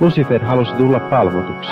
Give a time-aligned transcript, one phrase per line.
[0.00, 1.70] Lucifer halusi tulla palvotuksi.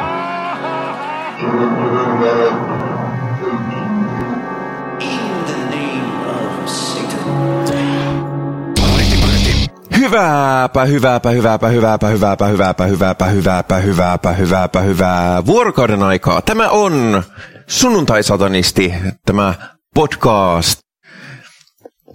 [9.98, 16.43] Hyvääpä, hyvääpä, hyvääpä, hyvääpä, hyvääpä, hyvääpä, hyvääpä, hyvääpä, hyvääpä, hyvääpä, hyvää vuorokauden aikaa.
[16.43, 17.22] Tämä on
[17.66, 18.95] Sunnuntai-satanisti,
[19.27, 19.54] tämä
[19.95, 20.80] podcast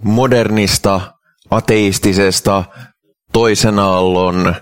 [0.02, 1.00] modernista,
[1.50, 2.64] ateistisesta,
[3.32, 4.54] toisen aallon,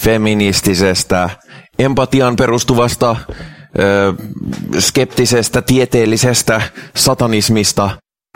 [0.00, 1.30] feministisestä,
[1.78, 3.16] empatian perustuvasta,
[3.78, 4.14] ö,
[4.78, 6.62] skeptisestä, tieteellisestä
[6.96, 7.90] satanismista,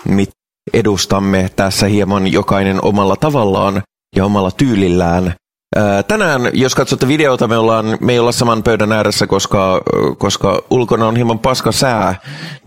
[0.08, 0.30] mit
[0.74, 3.82] edustamme tässä hieman jokainen omalla tavallaan
[4.16, 5.34] ja omalla tyylillään.
[5.76, 9.80] Ää, Tänään, jos katsotte videota, me ollaan, me ei olla saman pöydän ääressä, koska,
[10.18, 12.14] koska ulkona on hieman paska sää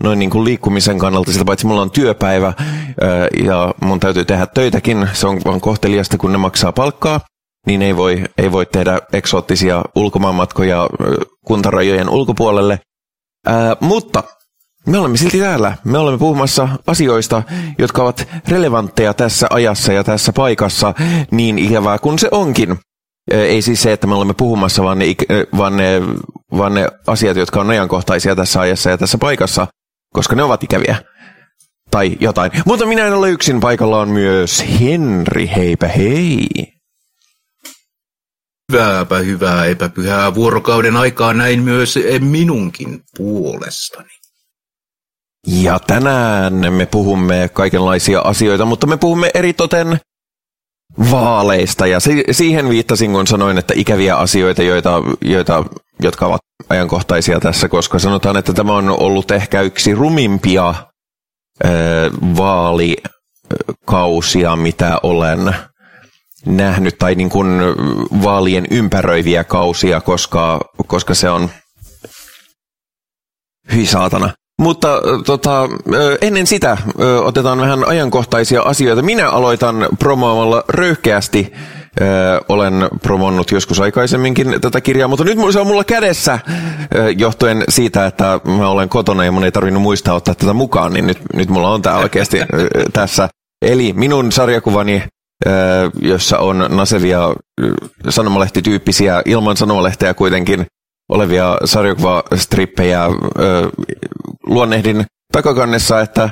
[0.02, 1.32] noin niin kuin liikkumisen kannalta.
[1.32, 2.52] Sitä paitsi mulla on työpäivä
[3.44, 5.08] ja mun täytyy tehdä töitäkin.
[5.12, 7.20] Se on vaan kohteliasta, kun ne maksaa palkkaa.
[7.66, 10.88] Niin ei voi, ei voi tehdä eksoottisia ulkomaanmatkoja
[11.46, 12.80] kuntarajojen ulkopuolelle.
[13.46, 14.22] Ää, mutta
[14.86, 15.76] me olemme silti täällä.
[15.84, 17.42] Me olemme puhumassa asioista,
[17.78, 20.94] jotka ovat relevantteja tässä ajassa ja tässä paikassa,
[21.30, 22.78] niin ikävää kuin se onkin.
[23.30, 25.06] Ei siis se, että me olemme puhumassa, vaan ne,
[25.56, 26.02] vaan ne,
[26.56, 29.66] vaan ne asiat, jotka on ajankohtaisia tässä ajassa ja tässä paikassa,
[30.14, 30.96] koska ne ovat ikäviä.
[31.90, 32.52] Tai jotain.
[32.66, 33.60] Mutta minä en ole yksin.
[33.60, 35.50] Paikalla on myös Henri.
[35.56, 36.46] Heipä hei.
[38.70, 44.10] Hyvääpä hyvää epäpyhää vuorokauden aikaa näin myös minunkin puolestani.
[45.46, 50.00] Ja tänään me puhumme kaikenlaisia asioita, mutta me puhumme eritoten
[51.10, 51.86] vaaleista.
[51.86, 55.64] Ja si- siihen viittasin, kun sanoin, että ikäviä asioita, joita, joita,
[56.02, 60.74] jotka ovat ajankohtaisia tässä, koska sanotaan, että tämä on ollut ehkä yksi rumimpia
[61.64, 61.68] ö,
[62.36, 65.54] vaalikausia, mitä olen
[66.46, 67.60] nähnyt, tai niin kuin
[68.22, 71.50] vaalien ympäröiviä kausia, koska, koska se on
[73.74, 74.30] Hyi saatana.
[74.58, 74.88] Mutta
[75.26, 75.68] tota,
[76.20, 76.76] ennen sitä
[77.24, 79.02] otetaan vähän ajankohtaisia asioita.
[79.02, 81.52] Minä aloitan promoamalla röyhkeästi.
[82.48, 86.38] Olen promonnut joskus aikaisemminkin tätä kirjaa, mutta nyt se on mulla kädessä
[87.16, 91.06] johtuen siitä, että mä olen kotona ja mun ei tarvinnut muistaa ottaa tätä mukaan, niin
[91.06, 92.38] nyt, nyt mulla on tämä oikeasti
[92.92, 93.28] tässä.
[93.62, 95.02] Eli minun sarjakuvani
[96.02, 97.34] jossa on nasevia
[98.08, 100.66] sanomalehtityyppisiä, ilman sanomalehteä kuitenkin,
[101.08, 103.10] olevia sarjakuvastrippejä ö,
[104.46, 106.30] luonnehdin takakannessa, että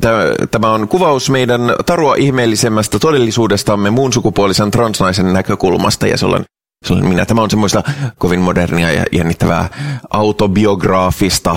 [0.00, 6.44] tä- tämä on kuvaus meidän tarua ihmeellisemmästä todellisuudestamme muun sukupuolisen transnaisen näkökulmasta, ja se olen,
[6.86, 7.26] se olen minä.
[7.26, 7.82] Tämä on semmoista
[8.18, 9.68] kovin modernia ja jännittävää
[10.10, 11.56] autobiograafista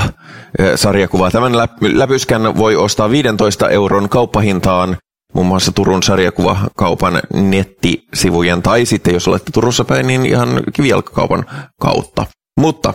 [0.76, 1.32] sarjakuvaa.
[1.32, 4.98] Tämän läp- läpyskän voi ostaa 15 euron kauppahintaan
[5.34, 11.46] muun muassa Turun sarjakuvakaupan nettisivujen, tai sitten jos olette Turussa päin, niin ihan kivijalkakaupan
[11.82, 12.26] kautta.
[12.60, 12.94] Mutta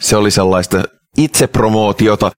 [0.00, 0.82] se oli sellaista
[1.18, 2.30] itsepromootiota.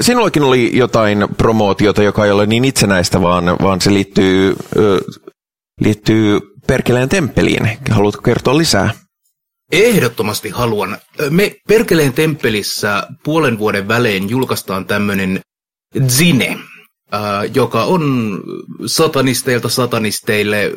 [0.00, 4.56] Sinullakin oli jotain promootiota, joka ei ole niin itsenäistä, vaan, vaan se liittyy,
[5.80, 7.78] liittyy Perkeleen temppeliin.
[7.90, 8.90] Haluatko kertoa lisää?
[9.72, 10.98] Ehdottomasti haluan.
[11.30, 15.40] Me Perkeleen temppelissä puolen vuoden välein julkaistaan tämmöinen
[16.08, 16.58] zine,
[17.10, 18.02] ää, joka on
[18.86, 20.72] satanisteilta satanisteille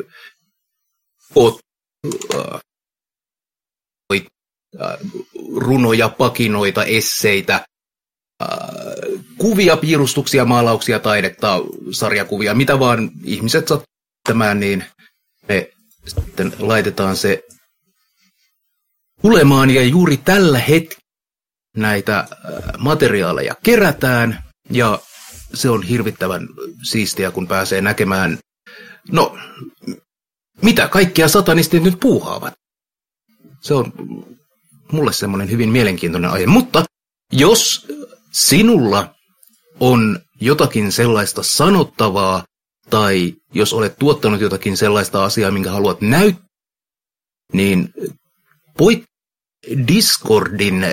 [1.34, 1.58] ot,
[4.78, 4.98] ää,
[5.56, 7.66] runoja, pakinoita, esseitä,
[8.40, 8.72] ää,
[9.38, 11.60] kuvia, piirustuksia, maalauksia, taidetta,
[11.90, 13.86] sarjakuvia, mitä vaan ihmiset sattuu
[14.28, 14.84] tämän, niin
[15.48, 15.70] me
[16.06, 17.44] sitten laitetaan se
[19.22, 21.00] tulemaan ja juuri tällä hetkellä
[21.76, 22.28] näitä äh,
[22.78, 24.98] materiaaleja kerätään ja
[25.54, 26.48] se on hirvittävän
[26.82, 28.38] siistiä, kun pääsee näkemään,
[29.12, 29.38] no,
[30.62, 32.54] mitä kaikkia satanistit nyt puuhaavat.
[33.60, 33.92] Se on
[34.92, 36.84] mulle semmoinen hyvin mielenkiintoinen aihe, mutta
[37.32, 37.86] jos
[38.32, 39.14] sinulla
[39.80, 42.44] on jotakin sellaista sanottavaa,
[42.90, 46.50] tai jos olet tuottanut jotakin sellaista asiaa, minkä haluat näyttää,
[47.52, 47.94] niin
[48.78, 49.04] voit
[49.88, 50.84] Discordin,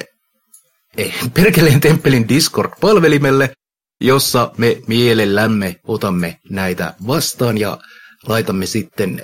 [0.98, 3.54] eh, Perkeleen temppelin Discord-palvelimelle,
[4.01, 7.77] jossa me mielellämme otamme näitä vastaan ja
[8.27, 9.21] laitamme sitten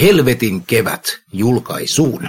[0.00, 1.02] Helvetin kevät
[1.32, 2.28] julkaisuun.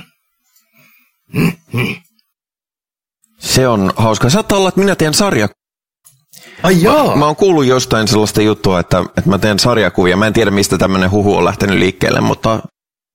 [3.39, 4.29] Se on hauska.
[4.29, 5.49] Saattaa olla, että minä teen sarja.
[6.63, 7.15] Ai jaa!
[7.15, 10.17] Mä oon kuullut jostain sellaista juttua, että, että mä teen sarjakuvia.
[10.17, 12.59] Mä en tiedä, mistä tämmöinen huhu on lähtenyt liikkeelle, mutta,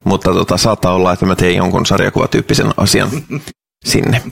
[0.04, 3.10] mutta tota, saattaa olla, että mä teen jonkun sarjakuvatyyppisen asian
[3.90, 4.22] sinne.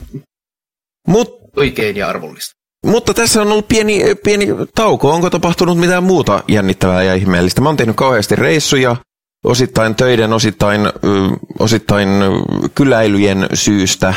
[1.07, 2.62] Mut, Oikein ja arvollista.
[2.83, 5.11] Mutta tässä on ollut pieni, pieni tauko.
[5.11, 7.61] Onko tapahtunut mitään muuta jännittävää ja ihmeellistä?
[7.61, 8.95] Mä oon tehnyt kauheasti reissuja.
[9.43, 10.81] osittain töiden, osittain,
[11.59, 12.09] osittain
[12.75, 14.13] kyläilyjen syystä.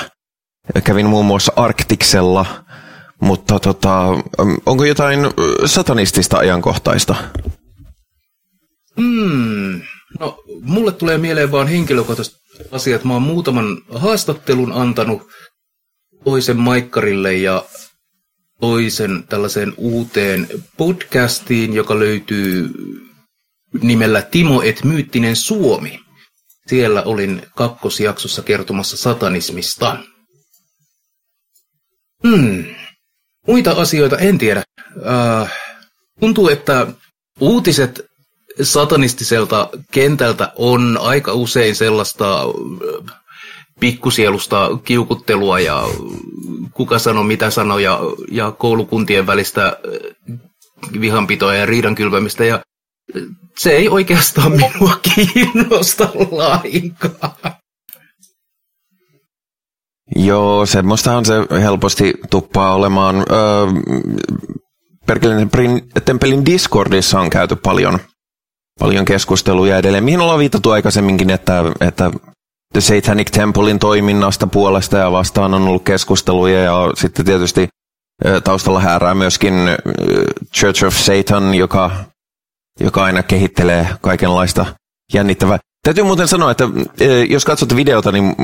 [0.84, 2.46] Kävin muun muassa Arktiksella,
[3.20, 4.04] mutta tota,
[4.66, 5.20] onko jotain
[5.66, 7.14] satanistista ajankohtaista?
[9.00, 9.80] Hmm.
[10.20, 12.34] No, mulle tulee mieleen vaan henkilökohtaiset
[12.72, 13.04] asiat.
[13.04, 15.22] Mä oon muutaman haastattelun antanut
[16.24, 17.64] toisen maikkarille ja
[18.60, 22.70] toisen tällaiseen uuteen podcastiin, joka löytyy
[23.82, 26.00] nimellä Timo et myyttinen Suomi.
[26.66, 29.98] Siellä olin kakkosjaksossa kertomassa satanismista.
[32.28, 32.64] Hmm.
[33.46, 34.62] Muita asioita en tiedä.
[35.06, 35.52] Äh,
[36.20, 36.86] tuntuu, että
[37.40, 38.00] uutiset
[38.62, 43.16] satanistiselta kentältä on aika usein sellaista äh,
[43.80, 45.82] pikkusielusta kiukuttelua ja
[46.74, 48.00] kuka sanoo mitä sanoo ja,
[48.30, 50.38] ja koulukuntien välistä äh,
[51.00, 52.60] vihanpitoa ja riidan kylvämistä ja
[53.58, 57.56] se ei oikeastaan minua kiinnosta lainkaan.
[60.16, 63.16] Joo, semmoistahan se helposti tuppaa olemaan.
[63.16, 63.66] Öö,
[65.06, 65.50] Perkeleen
[66.04, 67.98] Temppelin Discordissa on käyty paljon,
[68.78, 72.10] paljon keskusteluja edelleen, mihin ollaan viitattu aikaisemminkin, että, että
[72.72, 77.68] The Satanic Templein toiminnasta puolesta ja vastaan on ollut keskusteluja ja sitten tietysti
[78.44, 79.54] taustalla häärää myöskin
[80.54, 81.90] Church of Satan, joka
[82.80, 84.66] joka aina kehittelee kaikenlaista
[85.14, 85.58] jännittävää.
[85.82, 86.64] Täytyy muuten sanoa, että
[87.28, 88.36] jos katsotte videota, niin,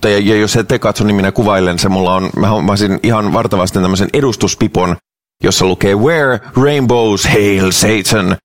[0.00, 1.88] tai jos ette katso, niin minä kuvailen se.
[1.88, 4.96] Mulla on, mä hommasin ihan vartavasti tämmöisen edustuspipon,
[5.42, 8.36] jossa lukee Where Rainbows Hail Satan.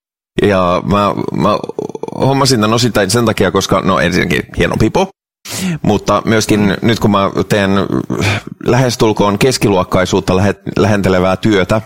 [0.41, 1.57] Ja mä, mä
[2.19, 5.09] hommasin tämän osittain sen takia, koska no ensinnäkin hieno pipo,
[5.81, 7.71] mutta myöskin nyt kun mä teen
[8.65, 10.33] lähestulkoon keskiluokkaisuutta
[10.77, 11.81] lähentelevää työtä,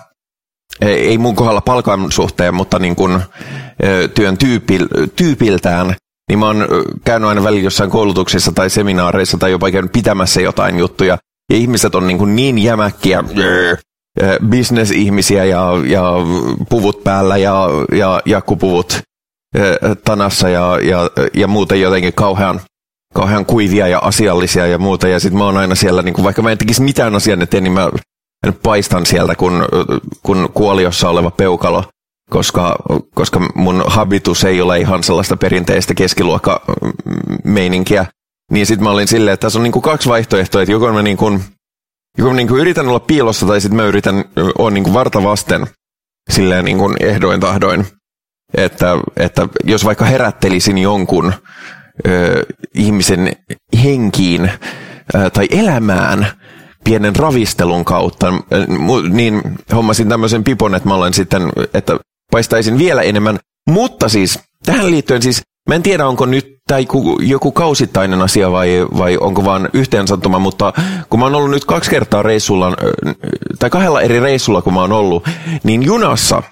[0.81, 3.19] ei mun kohdalla palkan suhteen, mutta niin kuin,
[4.15, 5.95] työn tyypil, tyypiltään,
[6.29, 6.67] niin mä oon
[7.05, 11.17] käynyt aina välillä jossain koulutuksissa tai seminaareissa tai jopa käynyt pitämässä jotain juttuja.
[11.51, 13.23] Ja ihmiset on niin, kuin niin jämäkkiä,
[14.49, 16.13] bisnesihmisiä ja, ja
[16.69, 19.01] puvut päällä ja, ja jakkupuvut
[20.05, 22.61] tanassa ja, ja, ja muuten jotenkin kauhean,
[23.13, 25.07] kauhean kuivia ja asiallisia ja muuta.
[25.07, 27.63] Ja sitten mä oon aina siellä, niin kuin, vaikka mä en tekisi mitään asian eteen,
[27.63, 27.89] niin mä
[28.63, 29.65] paistan sieltä kun,
[30.23, 31.83] kun kuoliossa oleva peukalo,
[32.29, 32.75] koska,
[33.15, 38.05] koska mun habitus ei ole ihan sellaista perinteistä keskiluokka-meininkiä.
[38.51, 41.39] Niin sitten mä olin silleen, että tässä on niinku kaksi vaihtoehtoa, että joko mä, niinku,
[42.17, 44.25] joko mä niinku yritän olla piilossa tai sitten mä yritän
[44.57, 45.67] olla niinku varta vasten
[46.29, 47.85] silleen niinku ehdoin tahdoin.
[48.53, 51.33] Että, että jos vaikka herättelisin jonkun
[52.07, 52.45] ö,
[52.75, 53.33] ihmisen
[53.83, 54.51] henkiin
[55.15, 56.27] ö, tai elämään,
[56.83, 58.33] pienen ravistelun kautta,
[59.09, 59.41] niin
[59.75, 61.41] hommasin tämmöisen pipon, että mä olen sitten,
[61.73, 61.99] että
[62.31, 63.39] paistaisin vielä enemmän.
[63.69, 66.79] Mutta siis, tähän liittyen siis, mä en tiedä onko nyt tämä
[67.19, 70.73] joku kausittainen asia vai, vai onko vaan yhteensattuma, mutta
[71.09, 72.75] kun mä oon ollut nyt kaksi kertaa reissulla,
[73.59, 75.27] tai kahdella eri reissulla kun mä oon ollut,
[75.63, 76.43] niin junassa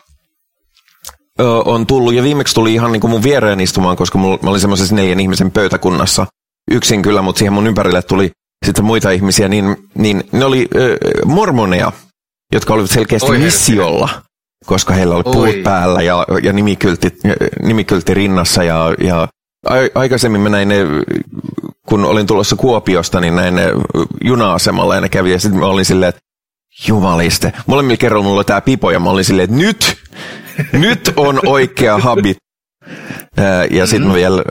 [1.66, 4.96] on tullut, ja viimeksi tuli ihan niin kuin mun viereen istumaan, koska mä olin semmoisessa
[4.96, 6.28] neljän ihmisen pöytäkunnassa,
[6.72, 8.32] yksin kyllä, mutta siihen mun ympärille tuli
[8.66, 11.92] sitten muita ihmisiä, niin, niin ne oli ö, mormoneja,
[12.54, 14.31] jotka olivat selkeästi Oi missiolla, herkki.
[14.66, 17.10] Koska heillä oli puut päällä ja, ja nimikyltti,
[17.62, 18.64] nimikyltti rinnassa.
[18.64, 19.28] Ja, ja
[19.96, 20.76] aikaisemmin mä näin ne,
[21.88, 23.66] kun olin tulossa Kuopiosta, niin näin ne
[24.24, 25.32] juna-asemalla ja ne kävi.
[25.32, 26.22] Ja sitten mä olin silleen, että
[26.88, 27.54] jumaliste.
[27.68, 29.98] Molemmilla kerralla mulla oli tää pipo ja mä olin silleen, että nyt,
[30.74, 32.38] nyt on oikea habit.
[33.72, 34.44] Ja sitten mä vielä,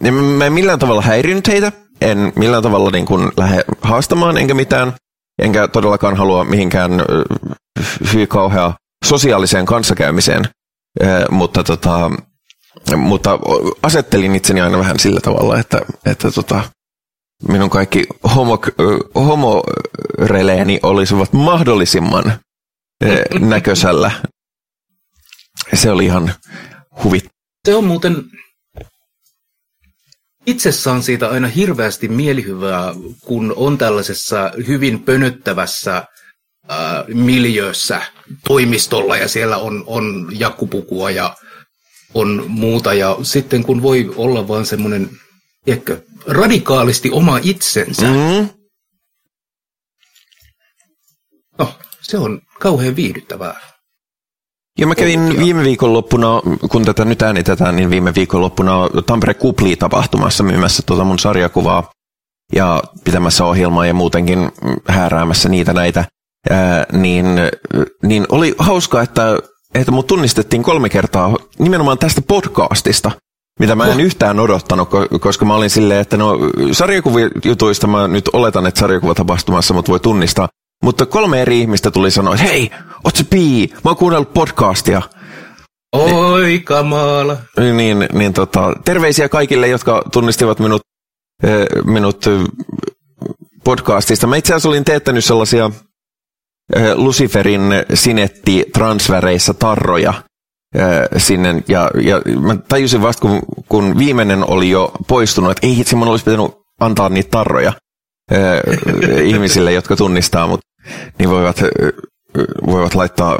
[0.00, 4.54] niin mä en millään tavalla häirinyt heitä, en millään tavalla niin kuin lähde haastamaan enkä
[4.54, 4.92] mitään,
[5.42, 6.92] enkä todellakaan halua mihinkään
[8.12, 8.72] hyvin kauhea
[9.04, 10.44] sosiaaliseen kanssakäymiseen,
[11.30, 12.10] mutta, tota,
[12.96, 13.38] mutta
[13.82, 16.62] asettelin itseni aina vähän sillä tavalla, että, että tota,
[17.48, 18.58] minun kaikki homo,
[19.14, 22.32] homoreleeni olisivat mahdollisimman
[23.40, 24.10] näköisellä.
[25.74, 26.34] Se oli ihan
[27.04, 27.24] huvit.
[27.66, 28.24] Se on muuten
[30.46, 36.04] itse saan siitä aina hirveästi mielihyvää, kun on tällaisessa hyvin pönöttävässä
[36.70, 38.02] äh, miljöössä
[38.48, 41.36] toimistolla ja siellä on, on jakkupukua ja
[42.14, 42.94] on muuta.
[42.94, 45.10] Ja sitten kun voi olla vaan semmoinen,
[45.64, 48.06] tiedätkö, radikaalisti oma itsensä.
[48.06, 48.48] Mm.
[51.58, 53.60] No, se on kauhean viihdyttävää.
[54.78, 55.40] Ja mä kävin Oikea.
[55.40, 61.18] viime viikonloppuna, kun tätä nyt äänitetään, niin viime viikonloppuna Tampere Kupli tapahtumassa myymässä tuota mun
[61.18, 61.90] sarjakuvaa
[62.52, 64.52] ja pitämässä ohjelmaa ja muutenkin
[64.88, 66.04] hääräämässä niitä näitä.
[66.50, 67.26] Ää, niin,
[68.02, 69.38] niin oli hauska, että,
[69.74, 73.10] että mut tunnistettiin kolme kertaa nimenomaan tästä podcastista.
[73.58, 74.00] mitä mä en oh.
[74.00, 74.88] yhtään odottanut,
[75.20, 76.38] koska mä olin silleen, että no
[76.72, 80.48] sarjakuvijutuista mä nyt oletan, että sarjakuvatapahtumassa mut voi tunnistaa.
[80.84, 82.70] Mutta kolme eri ihmistä tuli sanoa, että hei,
[83.04, 83.68] oot se pii?
[83.72, 85.02] Mä oon kuunnellut podcastia.
[85.92, 87.36] Oi kamala.
[87.76, 90.82] Niin, niin tota, terveisiä kaikille, jotka tunnistivat minut,
[91.42, 92.40] eh, minut eh,
[93.64, 94.26] podcastista.
[94.26, 95.70] Mä itse asiassa olin teettänyt sellaisia
[96.94, 97.62] Luciferin
[97.94, 100.14] sinetti transväreissä tarroja
[101.16, 101.62] sinne.
[101.68, 106.08] Ja, ja mä tajusin vasta, kun, kun viimeinen oli jo poistunut, että ei itse mun
[106.08, 106.50] olisi pitänyt
[106.80, 107.72] antaa niitä tarroja
[109.24, 110.66] ihmisille, jotka tunnistaa, mutta
[111.18, 111.56] niin voivat,
[112.66, 113.38] voivat laittaa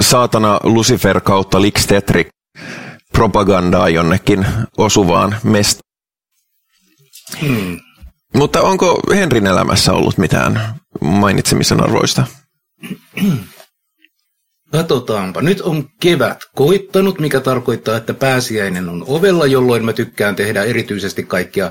[0.00, 2.28] saatana Lucifer kautta Lix Tetrik
[3.12, 4.46] propagandaa jonnekin
[4.78, 5.78] osuvaan mest.
[7.40, 7.80] Hmm.
[8.34, 12.26] Mutta onko Henrin elämässä ollut mitään mainitsemisen arvoista?
[14.72, 15.42] Katsotaanpa.
[15.42, 21.22] Nyt on kevät koittanut, mikä tarkoittaa, että pääsiäinen on ovella, jolloin mä tykkään tehdä erityisesti
[21.22, 21.66] kaikkia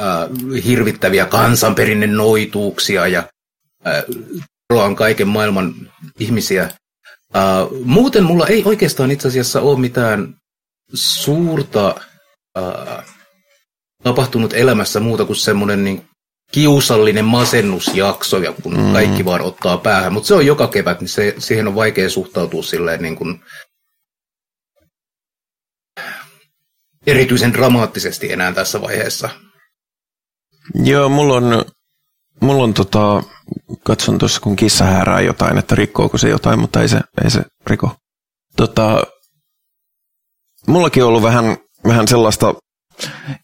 [0.00, 3.28] äh, hirvittäviä kansanperinne noituuksia ja
[3.86, 4.04] äh,
[4.96, 5.74] kaiken maailman
[6.18, 6.70] ihmisiä
[7.32, 10.34] Uh, muuten mulla ei oikeastaan itse asiassa ole mitään
[10.94, 11.94] suurta
[12.58, 13.04] uh,
[14.02, 16.08] tapahtunut elämässä muuta kuin semmoinen niin
[16.52, 18.92] kiusallinen masennusjakso, ja kun mm.
[18.92, 20.12] kaikki vaan ottaa päähän.
[20.12, 23.40] Mutta se on joka kevät, niin se, siihen on vaikea suhtautua silleen niin kuin
[27.06, 29.28] erityisen dramaattisesti enää tässä vaiheessa.
[30.74, 31.64] Joo, mulla on,
[32.40, 33.22] mulla on tota,
[33.84, 37.42] katson tuossa, kun kissa häärää jotain, että rikkooko se jotain, mutta ei se, ei se
[37.66, 37.96] riko.
[38.56, 39.02] Tota,
[40.66, 41.56] mullakin on ollut vähän,
[41.86, 42.54] vähän sellaista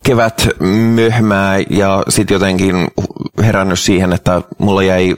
[0.05, 0.49] kevät
[0.95, 2.89] möhmää ja sitten jotenkin
[3.43, 5.17] herännyt siihen, että mulla jäi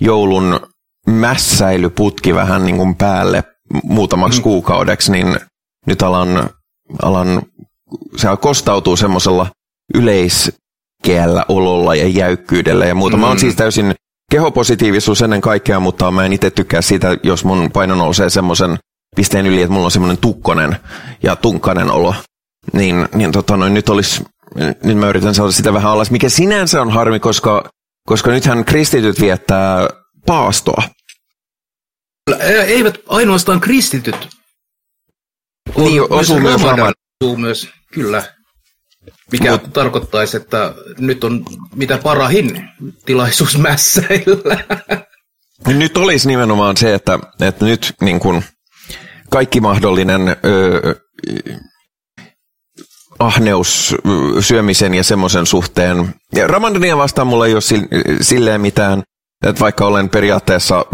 [0.00, 0.60] joulun
[1.06, 3.44] mässäilyputki vähän niin kuin päälle
[3.82, 4.42] muutamaksi mm.
[4.42, 5.36] kuukaudeksi, niin
[5.86, 6.50] nyt alan,
[7.02, 7.42] alan
[8.16, 9.46] se kostautuu semmoisella
[9.94, 13.16] yleiskeällä ololla ja jäykkyydellä ja muuta.
[13.16, 13.20] Mm.
[13.20, 13.40] Mä oon mm.
[13.40, 13.94] siis täysin
[14.30, 18.78] kehopositiivisuus ennen kaikkea, mutta mä en itse tykkää siitä, jos mun paino nousee semmoisen
[19.16, 20.76] pisteen yli, että mulla on semmoinen tukkonen
[21.22, 22.14] ja tunkkanen olo.
[22.72, 24.24] Niin, niin tota, noin, nyt olisi,
[24.84, 27.70] nyt mä yritän saada sitä vähän alas, mikä sinänsä on harmi, koska,
[28.06, 29.88] koska nythän kristityt viettää
[30.26, 30.82] paastoa.
[32.66, 34.28] Eivät ainoastaan kristityt.
[35.76, 36.60] Niin, osuu myös,
[37.22, 38.22] osuu myös, kyllä.
[39.32, 41.44] Mikä Mut, tarkoittaisi, että nyt on
[41.74, 42.68] mitä parahin
[43.06, 44.64] tilaisuus mässäillä.
[45.66, 48.44] Nyt olisi nimenomaan se, että, että nyt niin kuin
[49.30, 50.94] kaikki mahdollinen ö,
[53.18, 53.96] ahneus
[54.40, 56.14] syömisen ja semmoisen suhteen.
[56.34, 57.62] Ja Ramadania vastaan mulla ei ole
[58.20, 59.02] silleen mitään,
[59.46, 60.86] että vaikka olen periaatteessa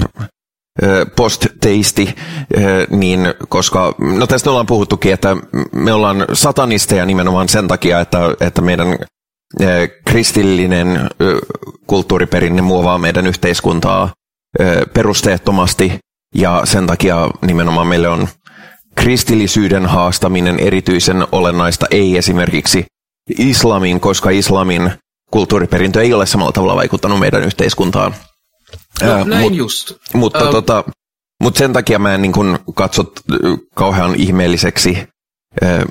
[1.16, 2.14] post-teisti,
[2.90, 5.36] niin koska, no tästä ollaan puhuttukin, että
[5.72, 8.98] me ollaan satanisteja nimenomaan sen takia, että, että meidän
[10.04, 11.10] kristillinen
[11.86, 14.12] kulttuuriperinne muovaa meidän yhteiskuntaa
[14.94, 15.98] perusteettomasti
[16.34, 18.28] ja sen takia nimenomaan meille on
[18.94, 22.84] kristillisyyden haastaminen erityisen olennaista, ei esimerkiksi
[23.38, 24.92] islamin, koska islamin
[25.30, 28.14] kulttuuriperintö ei ole samalla tavalla vaikuttanut meidän yhteiskuntaan.
[29.02, 29.92] No, Ää, näin mut, just.
[30.14, 30.84] Mutta, uh, tota,
[31.42, 33.12] mutta sen takia mä en niin kun katso
[33.74, 35.08] kauhean ihmeelliseksi,
[35.64, 35.84] äh,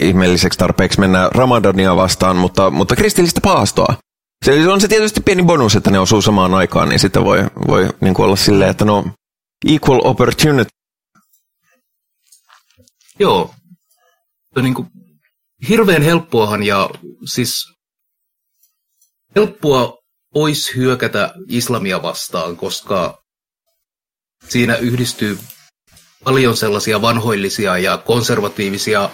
[0.00, 3.94] ihmeelliseksi tarpeeksi mennä Ramadania vastaan, mutta, mutta kristillistä paastoa.
[4.44, 7.88] Se on se tietysti pieni bonus, että ne osuu samaan aikaan, niin sitten voi, voi
[8.00, 9.04] niin olla silleen, että no
[9.68, 10.68] equal opportunity.
[13.18, 13.54] Joo.
[14.42, 14.88] Se on niin kuin
[15.68, 16.90] hirveän helppoahan ja
[17.24, 17.72] siis
[19.36, 19.98] helppoa
[20.34, 23.22] olisi hyökätä islamia vastaan, koska
[24.48, 25.38] siinä yhdistyy
[26.24, 29.10] paljon sellaisia vanhoillisia ja konservatiivisia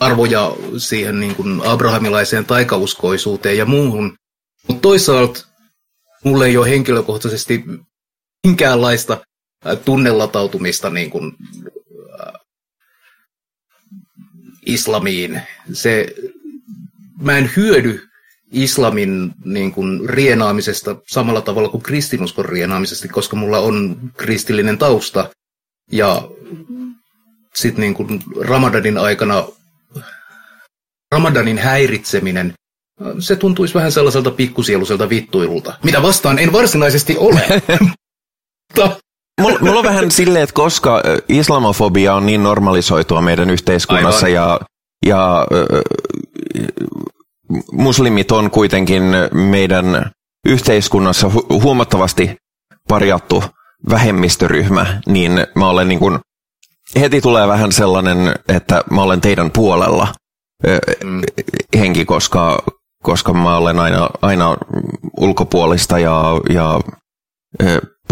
[0.00, 4.16] arvoja siihen niin kuin abrahamilaiseen taikauskoisuuteen ja muuhun.
[4.68, 5.46] Mutta toisaalta
[6.24, 7.64] mulle ei ole henkilökohtaisesti
[8.46, 9.20] minkäänlaista
[9.84, 11.81] tunnelatautumista niin kuin, äh,
[14.66, 15.42] islamiin.
[15.72, 16.06] Se,
[17.20, 18.08] mä en hyödy
[18.52, 25.30] islamin niin kuin, rienaamisesta samalla tavalla kuin kristinuskon rienaamisesta, koska mulla on kristillinen tausta.
[25.92, 26.28] Ja
[27.54, 29.44] sitten niin kuin Ramadanin aikana
[31.12, 32.52] Ramadanin häiritseminen,
[33.18, 37.40] se tuntuisi vähän sellaiselta pikkusieluselta vittuilulta, mitä vastaan en varsinaisesti ole.
[39.42, 44.34] Mulla, mulla on vähän silleen, että koska islamofobia on niin normalisoitua meidän yhteiskunnassa Aivan.
[44.34, 44.60] ja,
[45.06, 45.46] ja
[47.72, 50.10] muslimit on kuitenkin meidän
[50.46, 52.36] yhteiskunnassa hu- huomattavasti
[52.88, 53.44] parjattu
[53.90, 56.18] vähemmistöryhmä, niin mä olen niin kuin
[57.00, 60.08] heti tulee vähän sellainen, että mä olen teidän puolella
[61.04, 61.22] mm.
[61.78, 62.62] henki, koska,
[63.02, 64.56] koska mä olen aina, aina
[65.16, 66.80] ulkopuolista ja, ja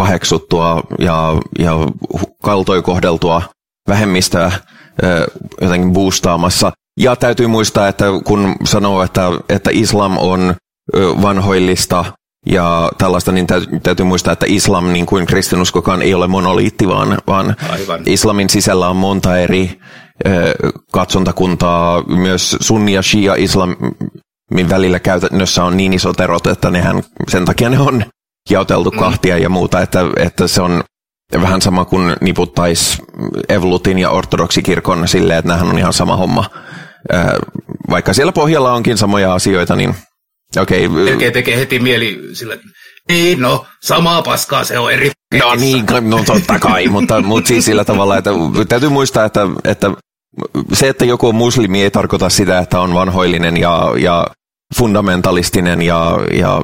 [0.00, 1.72] paheksuttua ja, ja
[2.42, 3.42] kaltoikohdeltua
[3.88, 4.52] vähemmistöä
[5.60, 6.72] jotenkin boostaamassa.
[7.00, 10.54] Ja täytyy muistaa, että kun sanoo, että, että islam on
[11.22, 12.04] vanhoillista
[12.46, 17.18] ja tällaista, niin täytyy, täytyy muistaa, että islam, niin kuin kristinuskokaan, ei ole monoliitti, vaan,
[17.26, 18.00] vaan Aivan.
[18.06, 19.80] islamin sisällä on monta eri
[20.92, 22.02] katsontakuntaa.
[22.02, 27.70] Myös sunni ja shia islamin välillä käytännössä on niin isot erot, että nehän, sen takia
[27.70, 28.04] ne on
[28.50, 28.98] jaoteltu mm.
[28.98, 30.84] kahtia ja muuta, että, että se on
[31.42, 33.02] vähän sama kuin niputtaisi
[33.48, 36.44] Evolutin ja ortodoksikirkon silleen, että nämähän on ihan sama homma.
[37.90, 39.94] Vaikka siellä pohjalla onkin samoja asioita, niin
[40.60, 40.86] okei.
[40.86, 41.04] Okay.
[41.04, 42.56] Melkein tekee heti mieli sillä,
[43.08, 47.64] niin no, samaa paskaa se on eri No niin, no totta kai, mutta, mutta siis
[47.64, 48.30] sillä tavalla, että
[48.68, 49.90] täytyy muistaa, että, että
[50.72, 54.26] se, että joku on muslimi, ei tarkoita sitä, että on vanhoillinen ja, ja
[54.76, 56.62] fundamentalistinen ja, ja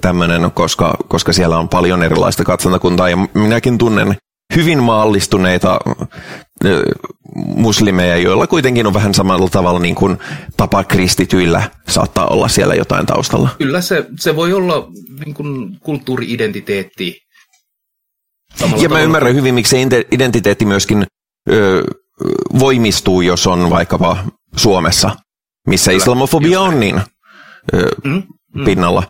[0.00, 4.16] tämmöinen, koska, koska siellä on paljon erilaista katsontakuntaa ja minäkin tunnen
[4.56, 5.80] hyvin maallistuneita
[7.34, 10.18] muslimeja, joilla kuitenkin on vähän samalla tavalla niin kuin
[10.56, 13.48] tapa kristityillä saattaa olla siellä jotain taustalla.
[13.58, 14.88] Kyllä se, se voi olla
[15.24, 17.20] niin kuin kulttuuri-identiteetti.
[18.60, 18.88] ja tavalla.
[18.88, 21.06] mä ymmärrän hyvin, miksi se identiteetti myöskin
[21.50, 21.84] ö,
[22.58, 24.16] voimistuu, jos on vaikkapa
[24.56, 25.16] Suomessa,
[25.66, 27.00] missä Kyllä, islamofobia on niin
[28.04, 28.22] mm,
[28.54, 28.64] mm.
[28.64, 29.02] pinnalla.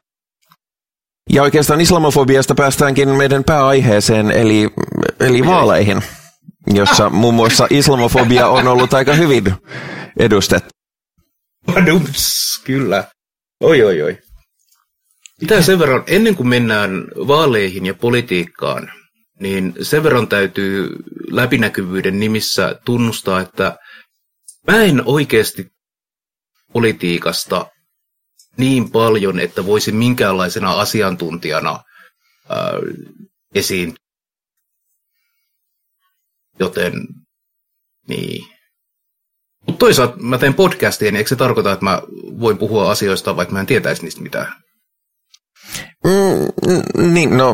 [1.30, 4.70] Ja oikeastaan islamofobiasta päästäänkin meidän pääaiheeseen, eli,
[5.20, 6.02] eli vaaleihin,
[6.75, 9.44] jossa muun muassa islamofobia on ollut aika hyvin
[10.18, 10.68] edustettu.
[12.64, 13.04] Kyllä.
[13.61, 14.18] Oi, oi, oi.
[15.40, 18.92] Mitä sen verran, ennen kuin mennään vaaleihin ja politiikkaan,
[19.40, 20.88] niin sen verran täytyy
[21.30, 23.76] läpinäkyvyyden nimissä tunnustaa, että
[24.66, 25.66] mä en oikeasti
[26.73, 27.66] politiikasta
[28.56, 31.78] niin paljon, että voisi minkäänlaisena asiantuntijana
[32.49, 32.73] ää,
[33.54, 33.95] esiin.
[36.60, 36.93] Joten,
[38.08, 38.45] niin.
[39.67, 42.02] Mutta toisaalta mä teen podcastia, niin eikö se tarkoita, että mä
[42.40, 44.52] voin puhua asioista, vaikka mä en tietäisi niistä mitään?
[46.04, 47.52] Mm, niin, no,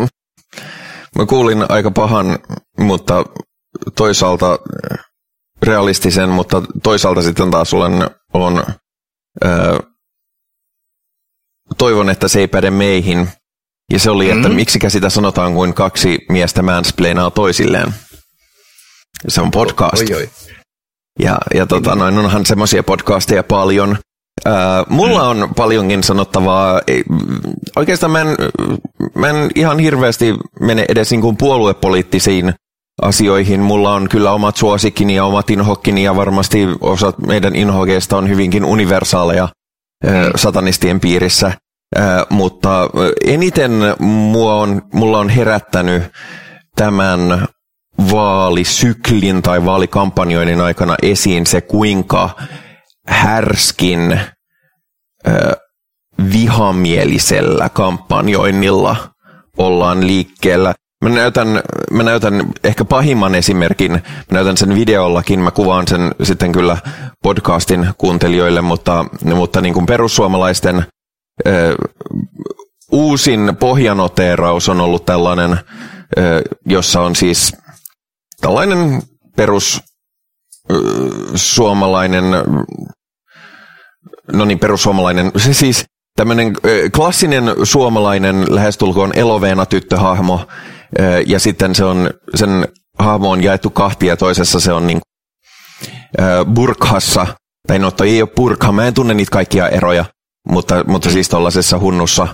[1.19, 2.39] mä kuulin aika pahan,
[2.79, 3.25] mutta
[3.97, 4.59] toisaalta
[5.63, 7.93] realistisen, mutta toisaalta sitten taas olen,
[8.35, 8.65] on
[9.45, 9.81] ää,
[11.81, 13.29] toivon, että se ei päde meihin.
[13.93, 14.55] Ja se oli, että mm.
[14.55, 17.95] miksikä sitä sanotaan kuin kaksi miestä mansplainaa toisilleen.
[19.29, 20.11] Se on podcast.
[20.11, 20.31] Oi, oi.
[21.19, 23.99] Ja, ja tota, noin, onhan semmoisia podcasteja paljon.
[24.45, 26.81] Ää, mulla on paljonkin sanottavaa.
[27.77, 28.29] Oikeastaan mä en,
[29.15, 32.55] mä en ihan hirveästi mene edes niin kuin puoluepoliittisiin
[33.03, 33.61] asioihin.
[33.61, 38.65] Mulla on kyllä omat suosikkini ja omat inhokkini ja varmasti osa meidän inhokeista on hyvinkin
[38.65, 39.49] universaaleja
[40.37, 41.53] satanistien piirissä.
[42.31, 42.89] Mutta
[43.27, 46.03] eniten mua on, mulla on herättänyt
[46.77, 47.47] tämän
[48.11, 52.31] vaalisyklin tai vaalikampanjoinnin aikana esiin se, kuinka
[53.07, 54.21] härskin
[56.33, 58.97] vihamielisellä kampanjoinnilla
[59.59, 60.75] ollaan liikkeellä.
[61.05, 61.49] Mä näytän,
[61.91, 64.01] mä näytän ehkä pahimman esimerkin, mä
[64.31, 66.77] näytän sen videollakin, mä kuvaan sen sitten kyllä
[67.23, 70.83] podcastin kuuntelijoille, mutta, mutta niin kuin perussuomalaisten ö,
[72.93, 75.59] uusin pohjanoteeraus on ollut tällainen,
[76.67, 77.57] jossa on siis
[78.41, 79.03] tällainen
[79.37, 79.81] perus
[81.35, 82.25] suomalainen,
[84.33, 85.85] no niin, perussuomalainen, se siis
[86.17, 86.57] tämmöinen
[86.95, 90.47] klassinen suomalainen lähestulkoon eloveena tyttöhahmo,
[91.27, 95.01] ja sitten se on, sen hahmo on jaettu kahtia, toisessa se on niin
[96.55, 97.27] burkhassa,
[97.67, 100.05] tai no toi ei ole burkha, mä en tunne niitä kaikkia eroja,
[100.49, 102.29] mutta, mutta siis tuollaisessa hunnussa,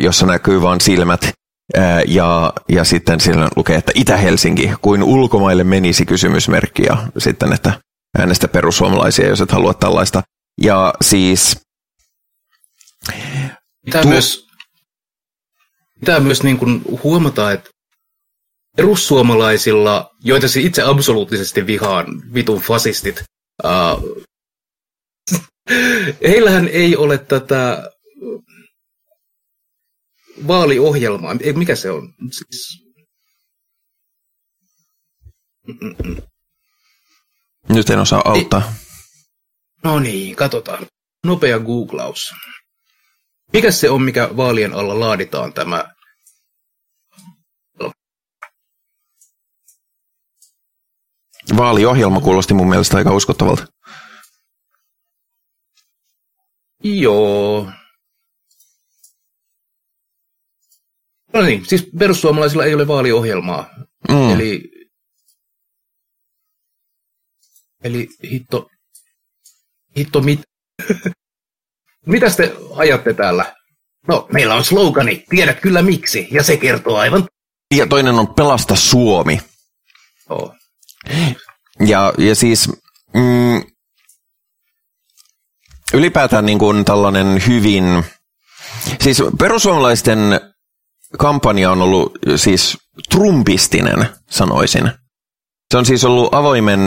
[0.00, 1.32] jossa näkyy vain silmät,
[2.06, 7.80] ja, ja sitten siellä lukee, että Itä-Helsinki, kuin ulkomaille menisi kysymysmerkki, ja sitten, että
[8.18, 10.22] äänestä perussuomalaisia, jos et halua tällaista.
[10.60, 11.60] Ja siis...
[13.84, 14.46] Pitää tu- myös,
[16.00, 17.70] pitää myös niin kuin huomata, että
[18.76, 23.22] perussuomalaisilla, joita se itse absoluuttisesti vihaan, vitun fasistit,
[26.22, 27.90] heillähän ei ole tätä
[30.46, 31.36] vaaliohjelmaa.
[31.54, 32.14] Mikä se on?
[32.32, 32.84] Siis...
[37.68, 38.62] Nyt en osaa auttaa.
[38.66, 38.90] Ei.
[39.84, 40.86] No niin, katsotaan.
[41.24, 42.34] Nopea googlaus.
[43.52, 45.84] Mikä se on, mikä vaalien alla laaditaan tämä
[51.56, 53.66] Vaaliohjelma kuulosti mun mielestä aika uskottavalta.
[56.82, 57.70] Joo.
[61.32, 63.70] No niin, siis perussuomalaisilla ei ole vaaliohjelmaa.
[64.08, 64.30] Mm.
[64.34, 64.70] Eli,
[67.84, 68.68] eli hitto,
[69.98, 70.40] hitto mit,
[72.06, 73.54] mitä te ajatte täällä?
[74.08, 77.28] No, meillä on slogani, tiedät kyllä miksi, ja se kertoo aivan...
[77.74, 79.40] Ja toinen on Pelasta Suomi.
[80.28, 80.54] Oh.
[81.86, 82.68] Ja, ja siis
[83.14, 83.62] mm,
[85.94, 88.04] ylipäätään niin kuin tällainen hyvin...
[89.00, 90.40] Siis perussuomalaisten
[91.18, 92.78] kampanja on ollut siis
[93.10, 94.90] trumpistinen, sanoisin.
[95.70, 96.80] Se on siis ollut avoimen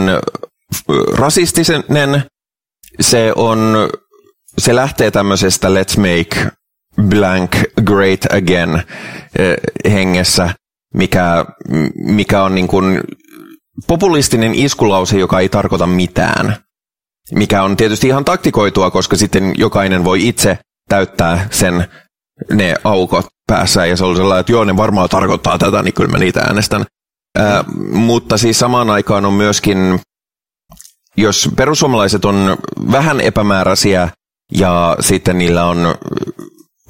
[1.12, 2.24] rasistinen,
[3.00, 3.88] se on,
[4.58, 6.50] se lähtee tämmöisestä let's make
[7.08, 7.50] blank
[7.84, 8.82] great again
[9.84, 10.54] hengessä,
[10.94, 11.44] mikä,
[11.94, 13.00] mikä on niin kuin
[13.86, 16.63] populistinen iskulause, joka ei tarkoita mitään.
[17.32, 20.58] Mikä on tietysti ihan taktikoitua, koska sitten jokainen voi itse
[20.88, 21.88] täyttää sen
[22.52, 26.10] ne aukot päässä ja se oli sellainen, että joo, ne varmaan tarkoittaa tätä, niin kyllä
[26.10, 26.84] mä niitä äänestän.
[27.38, 30.00] Ää, mutta siis samaan aikaan on myöskin,
[31.16, 32.56] jos perussuomalaiset on
[32.92, 34.08] vähän epämääräisiä
[34.52, 35.94] ja sitten niillä on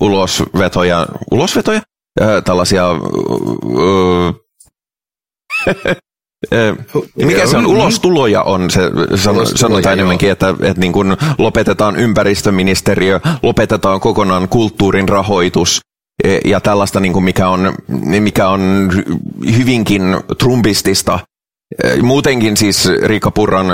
[0.01, 1.83] ulosvetoja, ulosvetoja?
[2.21, 2.85] Ää, tällaisia
[7.17, 7.67] mikä se on?
[7.67, 8.81] Ulostuloja on se,
[9.55, 15.81] sanotaan enemmänkin, että, että niin kuin lopetetaan ympäristöministeriö, lopetetaan kokonaan kulttuurin rahoitus
[16.25, 17.75] e, ja tällaista, niin kuin mikä, on,
[18.21, 18.91] mikä on
[19.57, 20.03] hyvinkin
[20.39, 21.19] trumpistista.
[21.85, 23.67] E, muutenkin siis Riikka Purran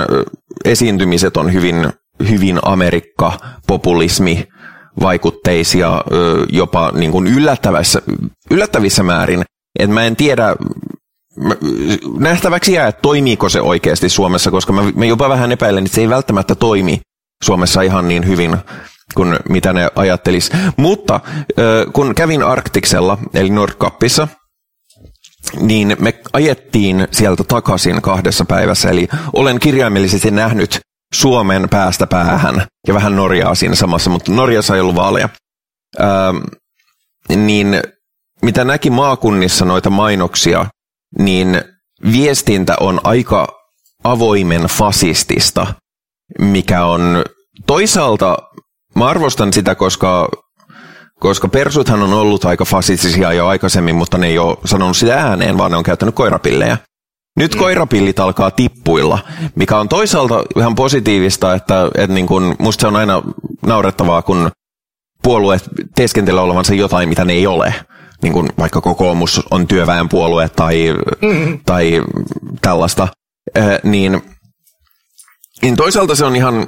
[0.65, 1.89] esiintymiset on hyvin,
[2.29, 4.47] hyvin Amerikka-populismi
[5.01, 6.03] vaikutteisia
[6.49, 8.01] jopa niin kuin yllättävissä,
[8.51, 9.43] yllättävissä määrin.
[9.79, 10.55] Et mä en tiedä,
[12.19, 16.01] nähtäväksi jää, että toimiiko se oikeasti Suomessa, koska mä, mä jopa vähän epäilen, että se
[16.01, 17.01] ei välttämättä toimi
[17.43, 18.57] Suomessa ihan niin hyvin
[19.15, 20.51] kuin mitä ne ajattelis.
[20.77, 21.19] Mutta
[21.93, 24.27] kun kävin Arktiksella, eli Nordkappissa,
[25.59, 30.79] niin me ajettiin sieltä takaisin kahdessa päivässä, eli olen kirjaimellisesti nähnyt
[31.13, 35.29] Suomen päästä päähän ja vähän Norjaa siinä samassa, mutta Norjassa ei ollut vaaleja.
[35.99, 36.07] Öö,
[37.35, 37.81] niin
[38.41, 40.65] mitä näki maakunnissa noita mainoksia,
[41.19, 41.61] niin
[42.11, 43.47] viestintä on aika
[44.03, 45.67] avoimen fasistista,
[46.39, 47.23] mikä on
[47.67, 48.37] toisaalta,
[48.95, 50.29] mä arvostan sitä, koska,
[51.19, 55.57] koska persuthan on ollut aika fasistisia jo aikaisemmin, mutta ne ei ole sanonut sitä ääneen,
[55.57, 56.77] vaan ne on käyttänyt koirapillejä.
[57.37, 57.59] Nyt mm.
[57.59, 59.19] koirapillit alkaa tippuilla,
[59.55, 63.21] mikä on toisaalta ihan positiivista, että, että niin kun, musta se on aina
[63.65, 64.51] naurettavaa, kun
[65.23, 65.63] puolueet
[65.95, 67.73] teeskentelee olevansa jotain, mitä ne ei ole
[68.21, 71.59] niin kuin vaikka kokoomus on työväenpuolue tai, mm.
[71.65, 72.01] tai
[72.61, 73.07] tällaista,
[73.83, 74.21] niin,
[75.61, 76.67] niin toisaalta se on ihan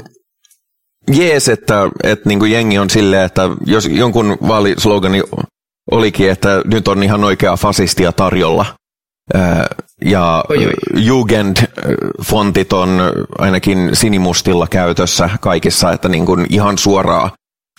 [1.11, 5.23] jees, että, että niin kuin jengi on silleen, että jos jonkun vaalislogani
[5.91, 8.65] olikin, että nyt on ihan oikea fasistia tarjolla,
[10.05, 10.43] ja
[10.93, 13.01] Jugend-fontit on
[13.37, 17.31] ainakin sinimustilla käytössä kaikissa, että niin kuin ihan suoraa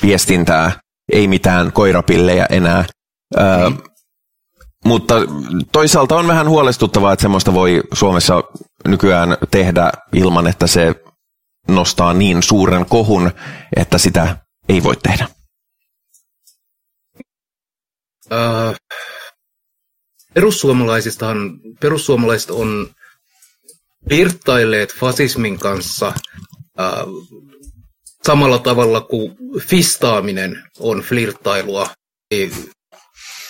[0.03, 0.73] viestintää,
[1.13, 2.85] ei mitään koirapillejä enää.
[3.37, 3.73] Ää,
[4.85, 5.15] mutta
[5.73, 8.43] toisaalta on vähän huolestuttavaa, että semmoista voi Suomessa
[8.89, 10.95] nykyään tehdä ilman, että se
[11.69, 13.31] nostaa niin suuren kohun,
[13.77, 14.37] että sitä
[14.69, 15.29] ei voi tehdä.
[18.33, 18.75] Äh,
[20.35, 22.91] perussuomalaisistahan, perussuomalaiset on
[24.09, 26.07] virtailleet fasismin kanssa
[26.81, 26.93] äh,
[28.27, 31.89] samalla tavalla kuin fistaaminen on flirttailua.